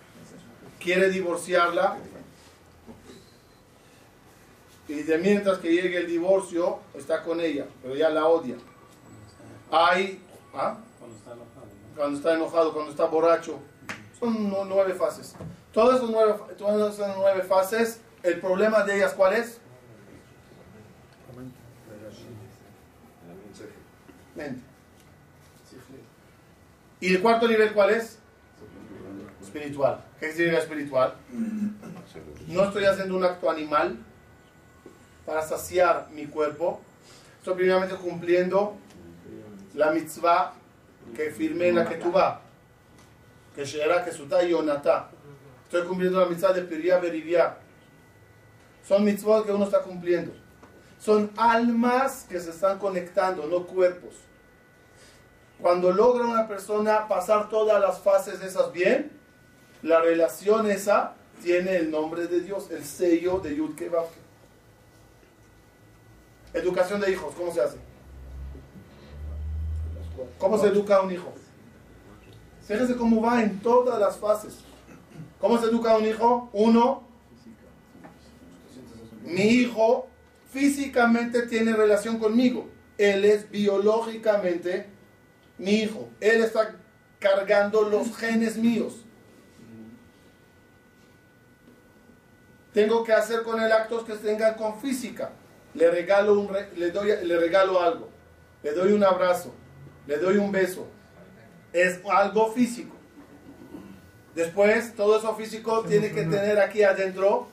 [0.79, 1.97] quiere divorciarla
[4.91, 8.57] y de mientras que llegue el divorcio está con ella, pero ya la odia.
[9.71, 10.21] Hay,
[10.55, 10.79] ¿ah?
[11.97, 13.59] cuando está enojado, cuando está borracho,
[14.19, 15.35] son nu- nueve fases.
[15.73, 19.61] Todas esas nueve, todas esas nueve fases, el problema de ellas, ¿cuál es?
[24.35, 24.61] Mente.
[27.01, 28.19] ¿Y el cuarto nivel cuál es?
[29.43, 30.05] Espiritual.
[30.19, 31.15] ¿Qué significa espiritual?
[32.49, 33.99] No estoy haciendo un acto animal
[35.31, 36.81] para saciar mi cuerpo.
[37.39, 38.75] Estoy primeramente cumpliendo
[39.75, 40.55] la mitzvah
[41.15, 44.11] que firmé en la que será que
[44.49, 45.09] y onatá.
[45.67, 47.59] Estoy cumpliendo la mitzvah de Piriá Berivia.
[48.85, 50.33] Son mitzvot que uno está cumpliendo.
[50.99, 54.17] Son almas que se están conectando, no cuerpos.
[55.61, 59.13] Cuando logra una persona pasar todas las fases de esas bien,
[59.83, 63.77] la relación esa tiene el nombre de Dios, el sello de Yud.
[66.53, 67.77] Educación de hijos, ¿cómo se hace?
[70.39, 71.33] ¿Cómo se educa a un hijo?
[72.67, 74.59] Fíjense cómo va en todas las fases.
[75.41, 76.51] ¿Cómo se educa a un hijo?
[76.53, 77.03] Uno,
[79.25, 80.09] mi hijo
[80.51, 82.69] físicamente tiene relación conmigo.
[82.99, 84.87] Él es biológicamente
[85.59, 86.09] mi hijo.
[86.21, 86.77] Él está
[87.19, 89.05] cargando los genes míos.
[92.73, 95.33] Tengo que hacer con él actos que tengan con física.
[95.75, 98.09] Le regalo, un le, doy, le regalo algo.
[98.63, 99.55] Le doy un abrazo.
[100.07, 100.87] Le doy un beso.
[101.73, 102.97] Es algo físico.
[104.35, 107.49] Después, todo eso físico tiene que tener aquí adentro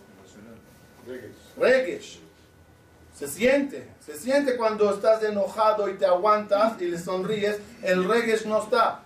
[1.57, 2.19] regesh.
[3.13, 8.45] Se siente, se siente cuando estás enojado y te aguantas y le sonríes, el regesh
[8.45, 9.03] no está.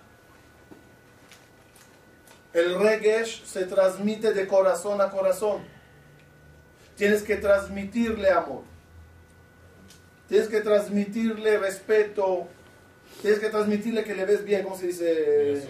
[2.52, 5.62] El regesh se transmite de corazón a corazón.
[6.96, 8.71] Tienes que transmitirle amor.
[10.28, 12.48] Tienes que transmitirle respeto.
[13.20, 15.62] Tienes que transmitirle que le ves bien, ¿cómo se dice?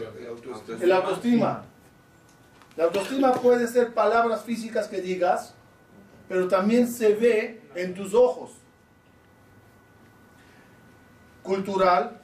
[0.81, 1.65] El autoestima.
[2.77, 5.55] La autoestima puede ser palabras físicas que digas,
[6.29, 8.53] pero también se ve en tus ojos.
[11.43, 12.21] Cultural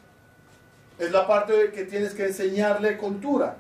[0.99, 3.59] es la parte que tienes que enseñarle cultura.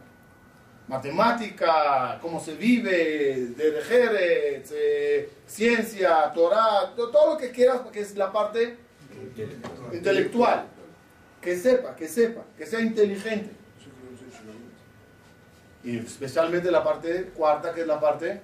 [0.88, 8.00] Matemática, cómo se vive, de Jerez, eh, ciencia, Torah, to- todo lo que quieras, porque
[8.00, 8.76] es la parte
[9.92, 10.64] intelectual.
[11.42, 13.50] Que sepa, que sepa, que sea inteligente.
[15.84, 18.40] Y especialmente la parte cuarta, que es la parte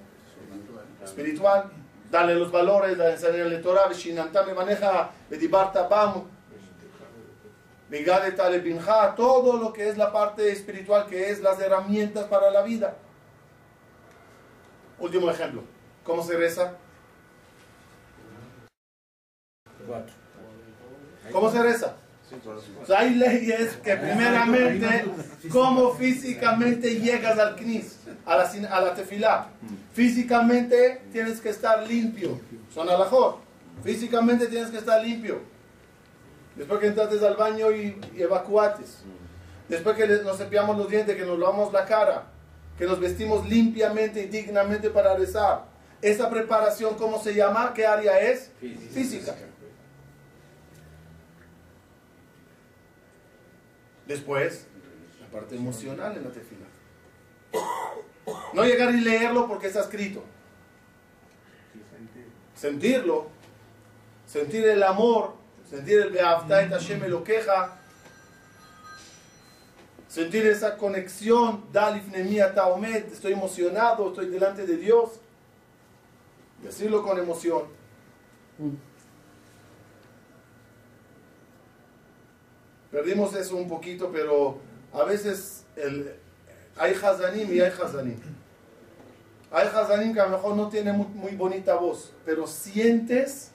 [1.02, 1.70] espiritual.
[2.10, 6.22] Darle los valores, enseñarle Torah, Veshinantá me maneja, Bedibarta Binja,
[9.16, 12.96] todo lo que es la parte espiritual, que es las herramientas para la vida.
[14.98, 15.62] Último ejemplo.
[16.02, 16.76] ¿Cómo se reza?
[21.32, 21.96] ¿Cómo se reza?
[22.82, 25.04] O hay leyes que primeramente,
[25.50, 29.48] cómo físicamente llegas al knis, a la, a la tefilá.
[29.92, 32.40] Físicamente tienes que estar limpio.
[32.72, 33.40] Son alajot.
[33.82, 35.53] Físicamente tienes que estar limpio.
[36.56, 39.02] Después que entrates al baño y, y evacuates.
[39.68, 42.26] Después que nos cepillamos los dientes, que nos lavamos la cara,
[42.78, 45.64] que nos vestimos limpiamente y dignamente para rezar.
[46.02, 47.72] Esa preparación, ¿cómo se llama?
[47.72, 48.50] ¿Qué área es?
[48.92, 49.34] Física.
[54.06, 54.66] Después,
[55.20, 56.66] la parte emocional en la tefila.
[58.52, 60.22] No llegar y leerlo porque está escrito.
[62.54, 63.28] Sentirlo.
[64.26, 65.34] Sentir el amor.
[65.74, 67.76] Sentir el Beafta et Hashem Elokeja.
[70.06, 71.64] Sentir esa conexión.
[71.72, 73.12] Dalif Nemia Taomet.
[73.12, 75.18] Estoy emocionado, estoy delante de Dios.
[76.62, 77.64] Decirlo con emoción.
[82.92, 84.60] Perdimos eso un poquito, pero
[84.92, 86.14] a veces el,
[86.76, 88.20] hay Hazanim y hay Hazanim.
[89.50, 93.50] Hay Hazanim que a lo mejor no tiene muy bonita voz, pero sientes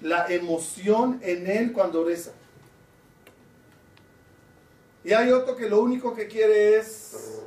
[0.00, 2.32] la emoción en él cuando reza.
[5.02, 7.42] Y hay otro que lo único que quiere es,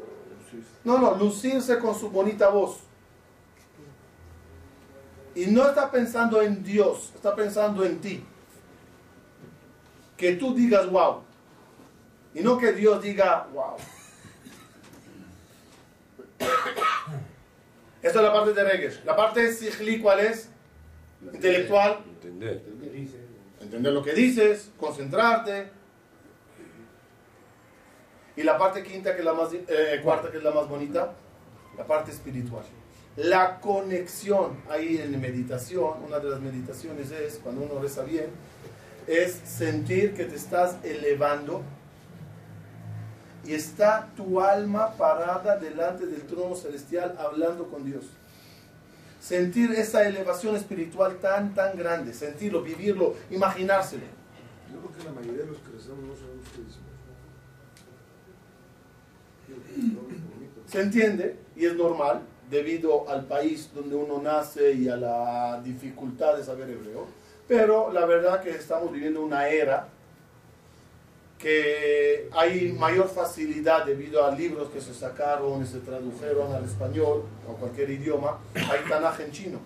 [0.84, 2.80] no, no, lucirse con su bonita voz.
[5.36, 8.24] Y no está pensando en Dios, está pensando en ti.
[10.18, 11.22] Que tú digas wow.
[12.36, 13.76] Y no que Dios diga wow.
[18.02, 19.04] Esta es la parte de Regesh.
[19.06, 20.50] La parte de Sihli, ¿cuál es?
[21.34, 22.12] Intelectual.
[22.24, 22.64] Entender.
[23.60, 25.70] Entender lo que dices, concentrarte.
[28.36, 31.14] Y la parte quinta, que es la más, eh, cuarta, que es la más bonita,
[31.78, 32.64] la parte espiritual.
[33.16, 38.28] La conexión ahí en meditación, una de las meditaciones es, cuando uno reza bien,
[39.06, 41.62] es sentir que te estás elevando
[43.46, 48.06] y está tu alma parada delante del trono celestial hablando con Dios.
[49.24, 54.04] Sentir esa elevación espiritual tan, tan grande, sentirlo, vivirlo, imaginárselo.
[54.70, 56.62] Yo creo que la mayoría de los que rezamos no sabemos qué.
[60.70, 66.36] Se entiende y es normal debido al país donde uno nace y a la dificultad
[66.36, 67.08] de saber hebreo,
[67.48, 69.88] pero la verdad que estamos viviendo una era
[71.38, 77.26] que hay mayor facilidad debido a libros que se sacaron y se tradujeron al español
[77.48, 79.60] o cualquier idioma, hay Tanaj en chino.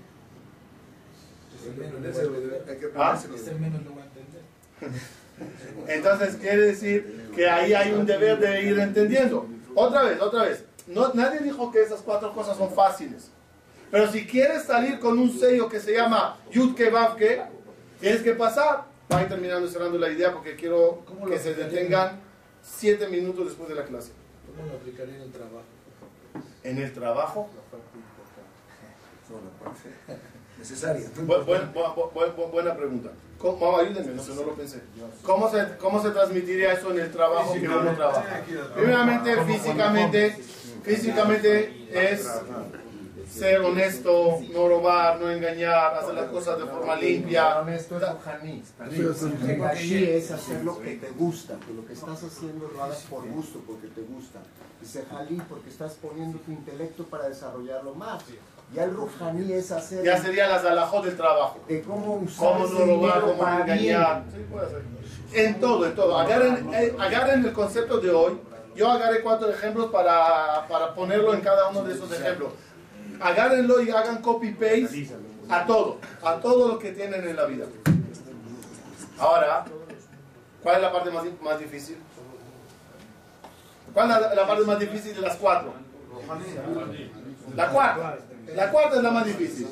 [2.95, 3.13] Ah.
[3.13, 3.17] a.
[5.87, 9.47] Entonces quiere decir que ahí hay un deber de ir entendiendo.
[9.75, 10.63] Otra vez, otra vez.
[10.87, 13.29] No, nadie dijo que esas cuatro cosas son fáciles.
[13.91, 17.43] Pero si quieres salir con un sello que se llama Yudke Vavke,
[17.99, 18.85] tienes que pasar.
[19.11, 22.19] Va a ir terminando cerrando la idea porque quiero ¿Cómo lo que se detengan
[22.61, 24.11] siete minutos después de la clase.
[24.55, 25.63] ¿Cómo lo aplicaría en el trabajo?
[26.63, 27.49] En el trabajo,
[29.29, 29.89] No, la parte
[30.57, 31.07] necesaria.
[31.17, 33.11] Bu- buen- bu- bu- bu- bu- buena pregunta.
[33.37, 34.81] ¿Cómo, mamá, ayúdenme, no sé, no lo pensé.
[35.23, 38.41] ¿Cómo se, ¿Cómo se transmitiría eso en el trabajo que uno trabaja?
[38.75, 40.31] Primeramente, físicamente,
[40.83, 42.27] físicamente es
[43.29, 47.59] ser honesto, no robar, no engañar, hacer las cosas de forma limpia.
[47.59, 52.83] Honesto es Regashi es hacer lo que te gusta, que lo que estás haciendo lo
[52.83, 54.39] hagas por gusto, porque te gusta.
[54.81, 58.23] Y Sejalí porque estás poniendo tu intelecto para desarrollarlo más.
[58.73, 61.59] Ya el Rohaní es hacer Ya sería las alajot del trabajo.
[61.67, 64.23] de cómo usar Cómo no robar, cómo no engañar.
[64.29, 64.81] Sí, puede ser.
[65.33, 66.17] En todo, en todo.
[66.17, 68.39] Agarren, eh, agarren el concepto de hoy.
[68.75, 72.51] Yo agarré cuatro ejemplos para, para ponerlo en cada uno de esos ejemplos.
[73.19, 75.09] Agárrenlo y hagan copy-paste
[75.49, 77.65] a todo, a todo lo que tienen en la vida.
[79.17, 79.65] Ahora,
[80.61, 81.97] ¿cuál es la parte más, más difícil?
[83.93, 85.73] ¿Cuál es la, la parte más difícil de las cuatro?
[87.55, 88.17] La cuarta.
[88.55, 89.67] La cuarta es la más difícil.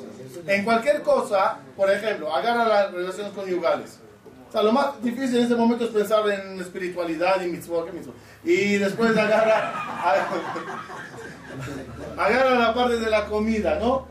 [0.46, 3.98] En cualquier cosa, por ejemplo, agarra las relaciones conyugales.
[4.48, 7.92] O sea, lo más difícil en ese momento es pensar en espiritualidad y mitzvot, ¿qué
[7.92, 8.14] mitzvot?
[8.44, 9.72] Y después agarra,
[12.16, 14.06] agarra la parte de la comida, ¿no?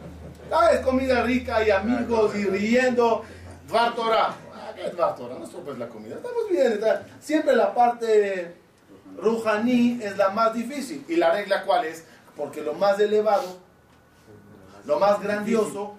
[0.52, 3.24] Ah, es comida rica y amigos y riendo.
[3.68, 4.36] Dvar Torah.
[4.54, 5.36] Ah, ¿qué es Dvar Torah?
[5.40, 6.16] No la comida.
[6.16, 6.80] Estamos bien.
[7.20, 8.56] Siempre la parte
[9.18, 11.04] Ruhaní es la más difícil.
[11.08, 12.06] ¿Y la regla cuál es?
[12.36, 13.58] Porque lo más elevado,
[14.86, 15.96] lo más grandioso,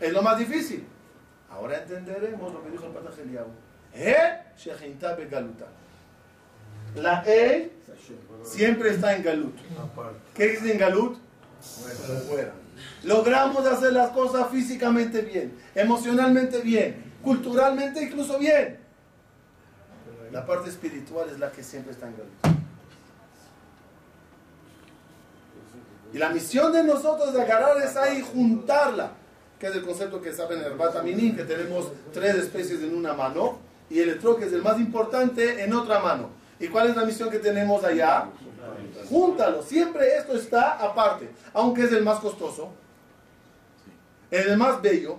[0.00, 0.86] es lo más difícil.
[1.50, 3.50] Ahora entenderemos lo que dijo el Eliyahu.
[3.92, 4.40] Eh,
[5.18, 5.66] begaluta.
[6.94, 7.70] La E
[8.42, 9.54] siempre está en galut.
[10.34, 11.18] ¿Qué es en galut?
[12.28, 12.52] Fuera.
[13.04, 18.78] Logramos hacer las cosas físicamente bien, emocionalmente bien, culturalmente incluso bien.
[20.32, 22.60] La parte espiritual es la que siempre está en galut.
[26.12, 29.12] Y la misión de nosotros es agarrar esa y juntarla,
[29.58, 33.12] que es el concepto que saben en el Bataminin, que tenemos tres especies en una
[33.12, 33.58] mano,
[33.88, 36.39] y el etrog, que es el más importante, en otra mano.
[36.60, 38.28] ¿Y cuál es la misión que tenemos allá?
[39.08, 39.62] Júntalo.
[39.62, 42.70] Siempre esto está aparte, aunque es el más costoso,
[44.30, 45.18] el más bello,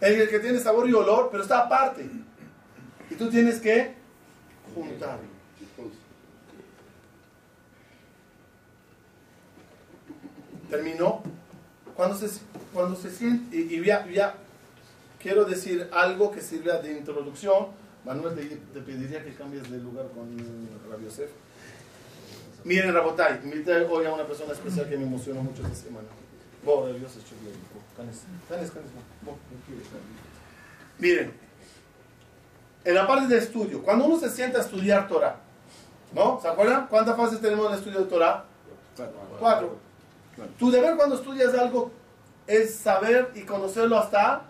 [0.00, 2.10] el que tiene sabor y olor, pero está aparte.
[3.10, 3.94] Y tú tienes que
[4.74, 5.34] juntarlo.
[10.74, 11.22] terminó.
[11.94, 12.40] Cuando se,
[12.72, 14.34] cuando se siente, y, ya, ya
[15.22, 17.68] quiero decir algo que sirva de introducción.
[18.04, 20.36] Manuel, te, te pediría que cambies de lugar con
[20.90, 21.30] Rabbi Yosef.
[22.64, 26.08] Miren, Rabotay, invité hoy a una persona especial que me emocionó mucho esta semana.
[30.98, 31.32] Miren,
[32.84, 35.36] en la parte de estudio, cuando uno se sienta a estudiar Torah,
[36.14, 36.40] ¿no?
[36.40, 36.86] ¿Se acuerdan?
[36.88, 38.44] ¿Cuántas fases tenemos en el estudio de Torah?
[39.38, 39.76] Cuatro.
[40.58, 41.90] Tu deber cuando estudias algo
[42.46, 44.42] es saber y conocerlo hasta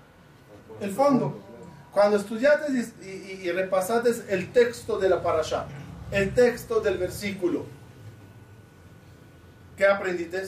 [0.81, 1.43] el fondo.
[1.95, 5.66] Cuando estudiaste y, y- y repasaste el texto de la parasha,
[6.11, 7.64] el texto del versículo,
[9.76, 10.42] ¿qué aprendiste?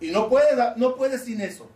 [0.00, 1.70] Y no puedes, no puedes sin eso.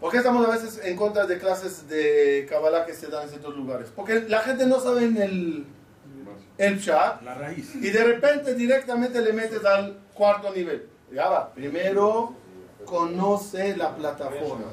[0.00, 3.30] ¿Por qué estamos a veces en contra de clases de Kabbalah que se dan en
[3.30, 3.88] ciertos lugares?
[3.96, 5.66] Porque la gente no sabe en el,
[6.58, 7.74] el chat La raíz.
[7.74, 10.86] y de repente directamente le metes al cuarto nivel.
[11.12, 11.52] Ya va.
[11.52, 12.34] Primero
[12.86, 14.66] conoce la plataforma.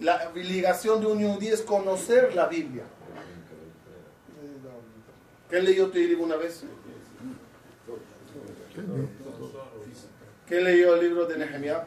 [0.00, 2.84] La obligación de un yudí es conocer la Biblia.
[5.48, 6.64] ¿Quién leyó Tehillim una vez?
[10.48, 11.84] ¿Quién leyó el libro de Nehemiah?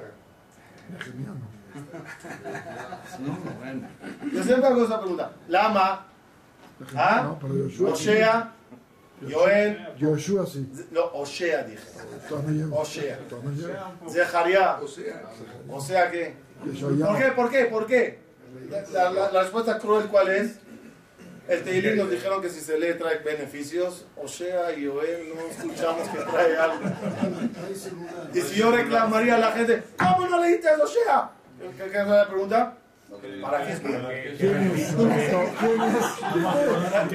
[3.19, 3.87] No, bueno.
[4.31, 5.31] Yo siempre hago esa pregunta.
[5.47, 6.05] Lama,
[6.95, 7.21] ¿Ah?
[7.23, 7.39] No,
[10.91, 11.05] no.
[12.71, 13.19] Oshea.
[13.29, 15.21] Todavía Zeharia, O sea,
[15.69, 16.35] o sea que...
[16.65, 17.05] Yeshaya.
[17.07, 17.31] ¿Por qué?
[17.31, 17.65] ¿Por qué?
[17.65, 18.19] ¿Por qué?
[18.93, 20.59] La, la- la respuesta cruel, ¿cuál es?
[21.47, 24.05] El Teilim nos dijeron que si se lee trae beneficios.
[24.15, 26.79] Oshea y Joel no escuchamos que trae algo.
[28.33, 31.31] Y si yo reclamaría a la gente, ¿cómo no leíste a Oshea?
[31.77, 32.77] ¿Qué, qué es la pregunta?
[33.41, 34.07] ¿Para qué es bueno?
[34.37, 34.95] ¿Quién es?
[34.95, 35.33] ¿Quién es?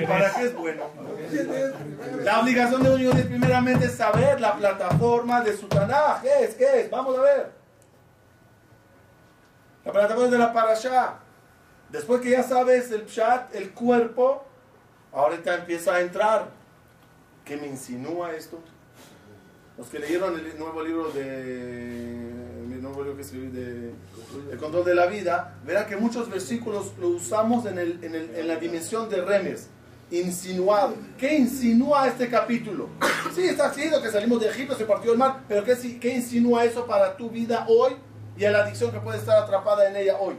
[0.09, 0.85] ¿Para qué es bueno?
[2.23, 6.23] La obligación de un judío es primeramente saber la plataforma de su Tanaj.
[6.23, 6.55] ¿Qué es?
[6.55, 6.91] ¿Qué es?
[6.91, 7.51] Vamos a ver.
[9.85, 11.19] La plataforma de la Parashá.
[11.91, 14.45] Después que ya sabes el Pshat, el cuerpo,
[15.13, 16.49] ahorita empieza a entrar.
[17.45, 18.61] ¿Qué me insinúa esto?
[19.79, 22.38] Los que leyeron el nuevo libro de.
[23.21, 23.93] Escribí de.
[24.59, 28.49] Control de la vida, verán que muchos versículos lo usamos en, el- en el- en
[28.49, 29.69] la dimensión de remes.
[30.11, 30.95] Insinuado.
[31.19, 32.89] ¿Qué insinúa este capítulo?
[33.35, 36.65] Sí, está escrito que salimos de Egipto, se partió el mar, pero ¿qué, qué insinúa
[36.65, 37.93] eso para tu vida hoy
[38.37, 40.35] y a la adicción que puede estar atrapada en ella hoy?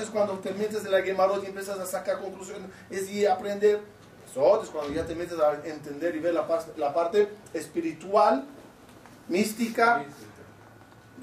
[0.00, 3.80] Es cuando te metes en la Gemarot y empiezas a sacar conclusiones, es y aprender.
[4.32, 8.44] Sot es cuando ya te metes a entender y ver la, par- la parte espiritual,
[9.28, 10.04] mística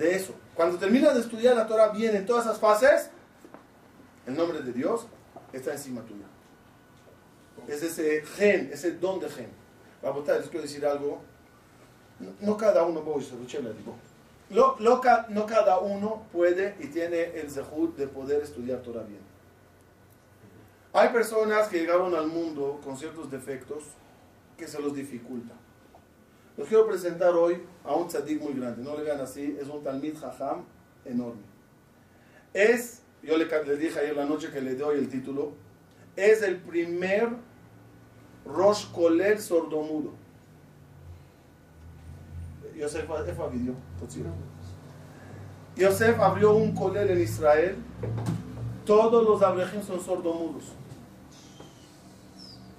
[0.02, 0.34] de eso.
[0.56, 3.10] Cuando terminas de estudiar la Torah bien en todas esas fases,
[4.26, 5.06] el nombre de Dios
[5.54, 6.26] está encima tuya.
[7.68, 9.50] Es ese gen, ese don de gen.
[10.02, 11.22] Rabotai, les quiero decir algo.
[12.40, 14.78] No, cada uno, voy, se lo
[15.30, 19.22] no cada uno puede y tiene el zehut de poder estudiar Torah bien.
[20.94, 23.84] Hay personas que llegaron al mundo con ciertos defectos
[24.58, 25.54] que se los dificulta.
[26.58, 28.84] Los quiero presentar hoy a un tzadik muy grande.
[28.84, 30.64] No le vean así, es un talmid jajam
[31.06, 31.42] enorme.
[32.54, 33.46] Es, yo le,
[33.78, 35.54] dije ayer la noche que le doy el título,
[36.16, 37.30] es el primer
[38.46, 40.12] Rosh Koler sordomudo.
[42.76, 43.06] Yosef,
[45.76, 47.76] Yosef abrió un Koler en Israel.
[48.86, 50.64] Todos los abrejim son sordomudos.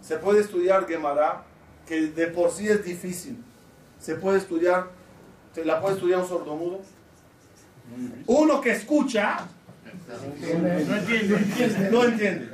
[0.02, 1.44] Se puede estudiar Gemara,
[1.86, 3.42] que de por sí es difícil.
[4.02, 4.88] Se puede estudiar,
[5.54, 6.80] se la puede estudiar un sordomudo.
[8.26, 9.46] Uno que escucha,
[10.08, 11.90] No entiende.
[11.90, 12.48] no entiende.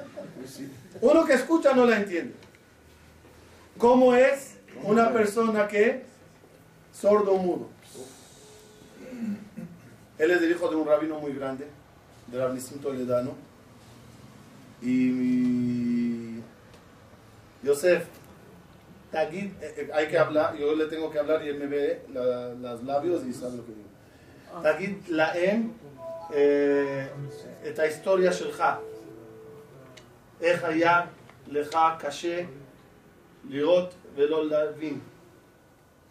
[1.01, 2.35] Uno que escucha no la entiende.
[3.79, 6.05] ¿Cómo es una persona que
[6.93, 7.69] sordo mudo?
[10.19, 11.67] Él es el hijo de un rabino muy grande,
[12.27, 13.35] del Rabnicim Toledano.
[14.83, 16.41] Y
[17.63, 18.05] Yosef,
[19.13, 22.55] Eh, eh, hay que hablar, yo le tengo que hablar y él me ve la-
[22.55, 23.89] los labios y sabe lo que digo.
[24.63, 25.73] תגיד להם
[26.35, 27.07] אה,
[27.69, 28.65] את ההיסטוריה שלך.
[30.41, 31.07] איך היה
[31.47, 32.45] לך קשה
[33.49, 35.01] לראות ולא להבין.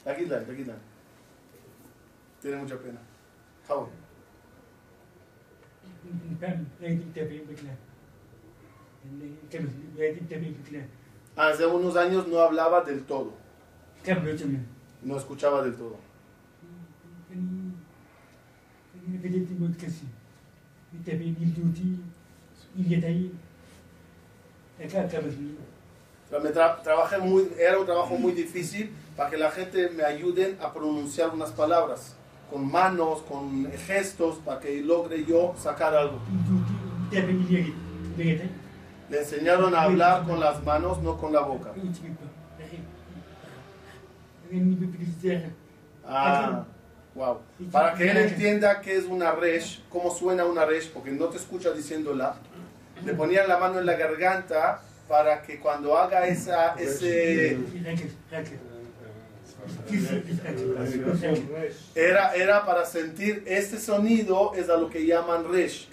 [0.04, 0.80] תגיד להם, תגיד להם.
[2.42, 3.02] תראה mucha pena.
[3.68, 3.88] חאול.
[11.38, 13.32] Hace unos años no hablaba del todo,
[15.04, 15.96] no escuchaba del todo.
[26.32, 30.58] Me tra- trabajé muy, era un trabajo muy difícil para que la gente me ayuden
[30.62, 32.16] a pronunciar unas palabras,
[32.52, 36.20] con manos, con gestos, para que logre yo sacar algo.
[39.10, 41.72] Le enseñaron a hablar con las manos, no con la boca.
[46.06, 46.66] Ah,
[47.16, 47.40] wow.
[47.72, 51.38] Para que él entienda qué es una resh, cómo suena una resh, porque no te
[51.38, 52.36] escucha diciéndola,
[53.06, 57.58] le ponían la mano en la garganta para que cuando haga esa, ese,
[61.96, 65.90] Era, era para sentir este sonido, es a lo que llaman resh.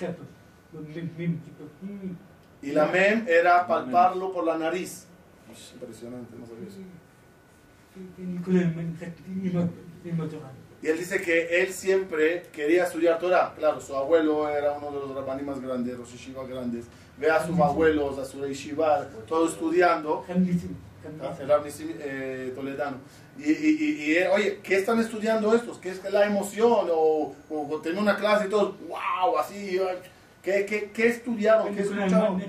[2.64, 5.06] Y la mem era palparlo por la nariz.
[5.74, 6.78] Impresionante, no sabía eso.
[10.82, 13.54] Y él dice que él siempre quería estudiar Torah.
[13.56, 16.86] Claro, su abuelo era uno de los rabaní más grandes, los yeshiva grandes.
[17.18, 20.24] Ve a sus abuelos, a su yeshiva, todo estudiando.
[20.28, 21.50] El
[22.00, 22.96] eh, toledano.
[23.38, 25.78] Y, y, y, y, eh, oye, ¿qué están estudiando estos?
[25.78, 26.88] ¿Qué es la emoción?
[26.90, 29.78] O, o tener una clase y todo, wow, así.
[30.44, 31.74] ¿Qué, qué, qué estudiaron?
[31.74, 32.42] ¿Qué escucharon?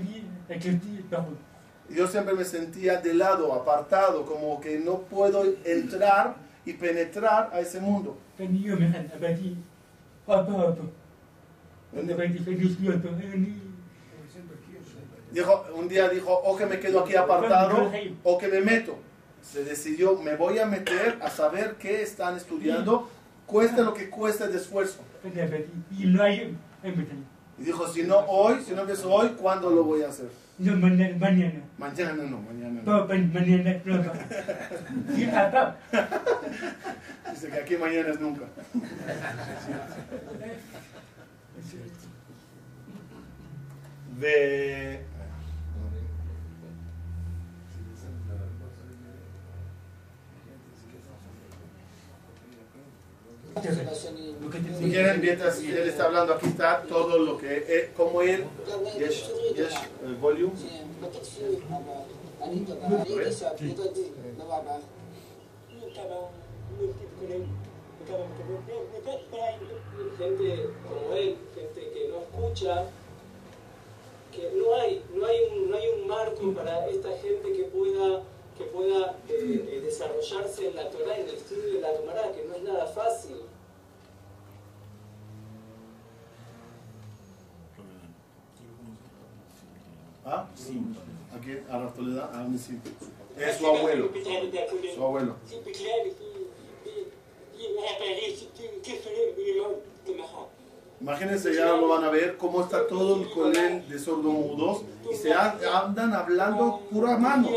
[1.89, 6.35] Yo siempre me sentía de lado, apartado, como que no puedo entrar
[6.65, 8.17] y penetrar a ese mundo.
[15.31, 17.91] Dijo, un día dijo, o que me quedo aquí apartado
[18.23, 18.97] o que me meto.
[19.41, 23.09] Se decidió, me voy a meter a saber qué están estudiando,
[23.45, 25.01] cueste lo que cueste de esfuerzo.
[25.97, 26.05] Y
[27.57, 30.27] dijo, si no hoy, si no empiezo hoy, ¿cuándo lo voy a hacer?
[31.19, 31.61] mañana.
[31.77, 32.99] Mañana no, mañana no.
[32.99, 34.13] No, mañana no.
[35.15, 35.75] Sí, papá.
[37.31, 38.45] Dice que aquí mañana es nunca.
[44.19, 45.01] De...
[53.61, 58.45] Si quieren, mientras él está hablando, aquí está todo lo que, eh, como él,
[58.99, 60.51] yes, yes, el volume.
[70.17, 72.85] Gente como él, gente que no escucha,
[74.31, 78.21] que no hay, no hay, un, no hay un marco para esta gente que pueda
[78.57, 82.55] que pueda eh, desarrollarse en la Torah, en el estudio de la Gemara, que no
[82.55, 83.35] es nada fácil.
[90.65, 90.81] Sí.
[91.37, 92.79] Aquí, a la Toledad, a mí sí.
[93.37, 94.09] Es su abuelo.
[94.95, 95.35] Su abuelo.
[101.01, 105.33] Imagínense, ya lo van a ver, cómo está todo el colel de sordomudos y se
[105.33, 107.51] an- andan hablando puras manos.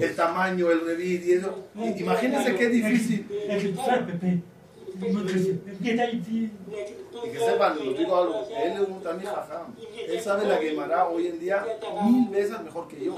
[0.00, 1.54] El tamaño, el revit y eso.
[1.76, 3.26] Imagínense qué difícil.
[7.24, 9.74] Y que sepan, les digo algo, él es un también jajam.
[10.08, 11.64] Él sabe la Gemara hoy en día
[12.04, 13.16] mil veces mejor que yo.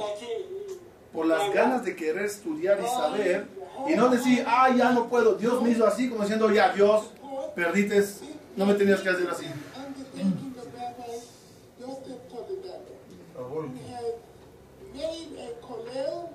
[1.12, 3.46] Por las ganas de querer estudiar y saber,
[3.88, 7.10] y no decir, ah, ya no puedo, Dios me hizo así, como diciendo, ya, Dios,
[7.54, 8.04] perdiste,
[8.56, 9.46] no me tenías que hacer así.
[14.94, 16.30] made a kollel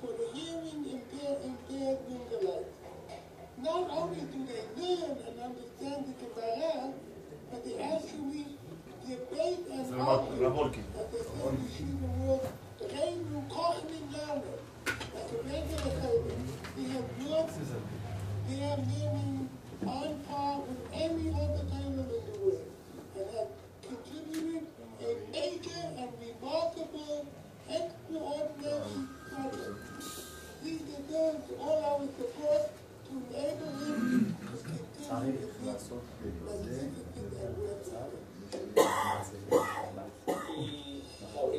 [0.00, 2.73] for the hearing impaired, impaired Israelites.
[3.62, 6.92] Not only do they learn and understand the Kabbalah,
[7.50, 8.46] but they actually
[9.06, 12.48] debate and argue at the Yeshiva world,
[12.82, 14.42] Reinu Kochmin Lama,
[15.14, 16.38] like a regular Torah.
[16.76, 17.58] They have worked,
[18.48, 19.48] they are nearly
[19.86, 22.02] on par with any other Torah in the
[22.40, 22.64] world,
[23.16, 23.48] and have
[23.86, 24.66] contributed
[25.00, 27.26] a major and remarkable,
[27.68, 29.78] extraordinary project.
[30.64, 32.70] He deserves all our support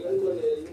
[0.03, 0.69] el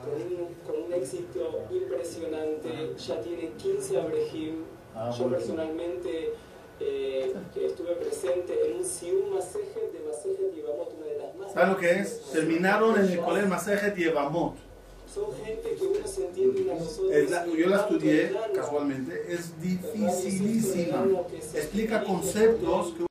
[0.00, 2.94] con un, con un éxito impresionante.
[2.96, 4.64] Ya tiene 15 Abrehim.
[4.94, 6.34] Ah, Yo personalmente
[6.80, 11.70] eh, estuve presente en un Sium Masejet de Masejet Yevamot, una de las más ¿Saben
[11.70, 12.22] lo que es?
[12.32, 14.56] Terminaron en el Colel Masejet y Evamot.
[15.12, 19.60] Son gente que uno se entiende una cosa Es la- yo la estudié casualmente, es
[19.60, 21.04] dificilísima.
[21.54, 23.04] Explica conceptos que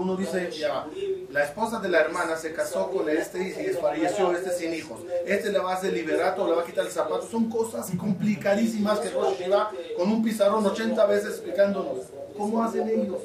[0.00, 0.90] uno dice, ya va,
[1.30, 5.00] la esposa de la hermana se casó con este y se falleció este sin hijos.
[5.26, 7.26] Este le va a hacer liberato, le va a quitar el zapato.
[7.26, 12.06] Son cosas complicadísimas que Rosh Hashanah con un pizarrón 80 veces explicándonos.
[12.36, 13.18] ¿Cómo hacen ellos?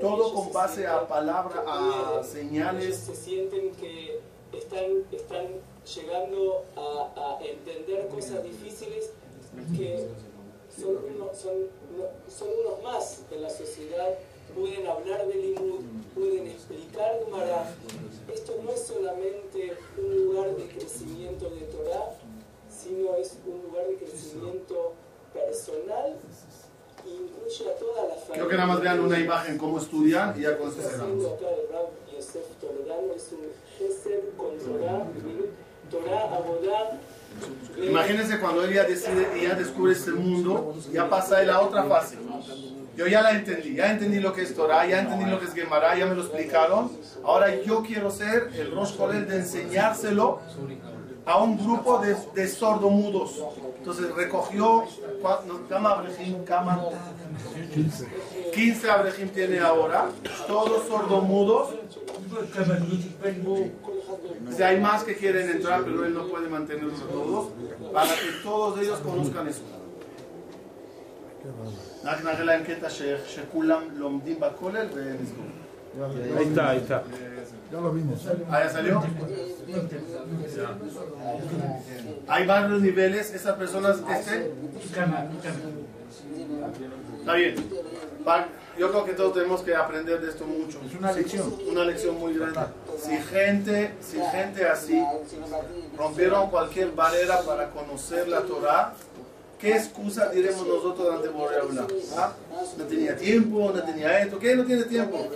[0.00, 2.96] Todo con base a palabra, a señales.
[2.98, 4.20] se sienten que
[4.52, 5.46] están, están
[5.96, 9.10] llegando a, a entender cosas difíciles
[9.76, 10.06] que
[10.80, 11.52] son, uno- son,
[12.28, 14.08] son unos más en la sociedad,
[14.54, 15.80] pueden hablar de Limud,
[16.14, 17.74] pueden explicar Gemara.
[18.32, 22.14] Esto no es solamente un lugar de crecimiento de Torah,
[22.70, 24.92] sino es un lugar de crecimiento
[25.34, 26.16] personal
[27.04, 28.34] e incluye a toda la familia.
[28.34, 31.24] Creo que nada más vean una imagen cómo estudian y ya con eso Está cerramos.
[31.24, 35.06] haciendo acá el Rab Yosef Toledano es un con Torah,
[35.90, 37.00] Torah, Abodá.
[37.82, 42.16] Imagínense cuando él ya decide ya descubre este mundo, ya pasa él a otra fase.
[42.96, 45.54] Yo ya la entendí, ya entendí lo que es Torah, ya entendí lo que es
[45.54, 46.90] Gemara, ya me lo explicaron.
[47.24, 50.40] Ahora yo quiero ser el Rosh de enseñárselo
[51.24, 53.42] a un grupo de, de sordomudos.
[53.78, 54.84] Entonces recogió,
[55.22, 56.44] ¿cuá- no, ¿cama Abrejim?
[56.44, 56.82] ¿Cama?
[58.54, 60.08] 15 Abrejim tiene ahora,
[60.46, 61.68] todos sordomudos.
[64.55, 67.43] Si hay más que quieren entrar, pero él no puede mantenerlos a todos,
[67.93, 69.63] para que todos ellos conozcan eso.
[72.05, 73.03] רק נראה להם קטע ש-
[73.35, 75.45] שכולם לומדים בכולל ונסגור.
[76.37, 76.97] Ahí está, ahí está.
[77.71, 78.19] Ya lo vimos.
[78.51, 78.95] Ah, ¿ya salió?
[82.27, 84.51] Hay varios niveles, esas personas, este,
[87.19, 87.55] está bien.
[88.25, 88.47] Pa-
[88.77, 90.77] Yo creo que todos tenemos que aprender de esto mucho.
[90.87, 91.47] Es una lección.
[91.71, 92.59] Una lección muy grande.
[93.02, 95.02] Si gente, si gente así
[95.96, 98.92] rompieron cualquier barrera para conocer la Torah,
[99.58, 101.86] ¿qué excusa diremos nosotros ante Boreola?
[102.16, 102.32] ¿Ah?
[102.76, 104.38] No tenía tiempo, no tenía esto.
[104.38, 105.26] ¿Qué no tiene tiempo?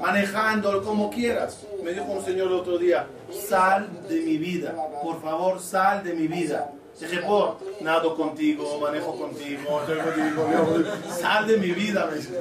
[0.00, 1.60] Manejándolo como quieras.
[1.84, 3.06] Me dijo un señor el otro día,
[3.48, 4.74] sal de mi vida.
[5.02, 6.72] Por favor, sal de mi vida.
[6.98, 10.48] Dije, por, nado contigo, manejo contigo, contigo,
[11.20, 12.06] sal de mi vida.
[12.10, 12.40] me dice.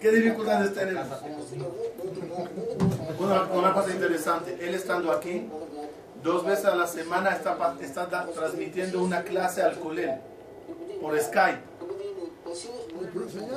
[0.00, 1.06] ¿Qué dificultades tenemos?
[3.18, 5.48] Una, una cosa interesante, él estando aquí,
[6.22, 10.12] dos veces a la semana está, está da- transmitiendo una clase al colel
[11.00, 11.60] por Skype.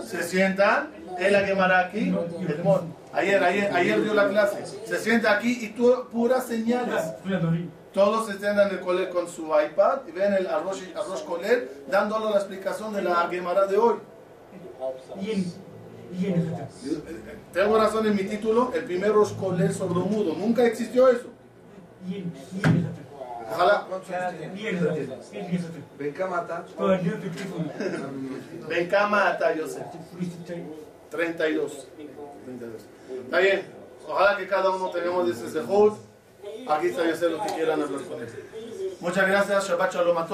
[0.06, 2.14] Se sientan, él la quemará aquí,
[2.48, 2.94] el mon.
[3.14, 4.66] Ayer, ayer, ayer dio la clase.
[4.66, 7.02] Se sienta aquí y tú, puras señales.
[7.94, 12.30] Todos están en el colel con su iPad y ven el arroz, arroz colel dándole
[12.32, 13.96] la explicación de la Gemara de hoy.
[17.54, 20.34] Tengo razón en mi título, el primer Rosh Kolel sordomudo.
[20.36, 21.28] Nunca existió eso.
[23.54, 23.88] Ojalá.
[25.98, 26.66] ven Kamata,
[28.68, 29.84] Ven cama hasta Yosef.
[31.10, 31.88] 32.
[32.46, 32.82] 32.
[33.26, 33.62] Está bien.
[34.08, 35.94] Ojalá que cada uno tengamos ese sehut.
[36.68, 38.30] Aquí está Yosef, lo que quieran hablar con él.
[39.00, 39.68] Muchas gracias.
[39.68, 40.30] Shabbat Shalom a todos.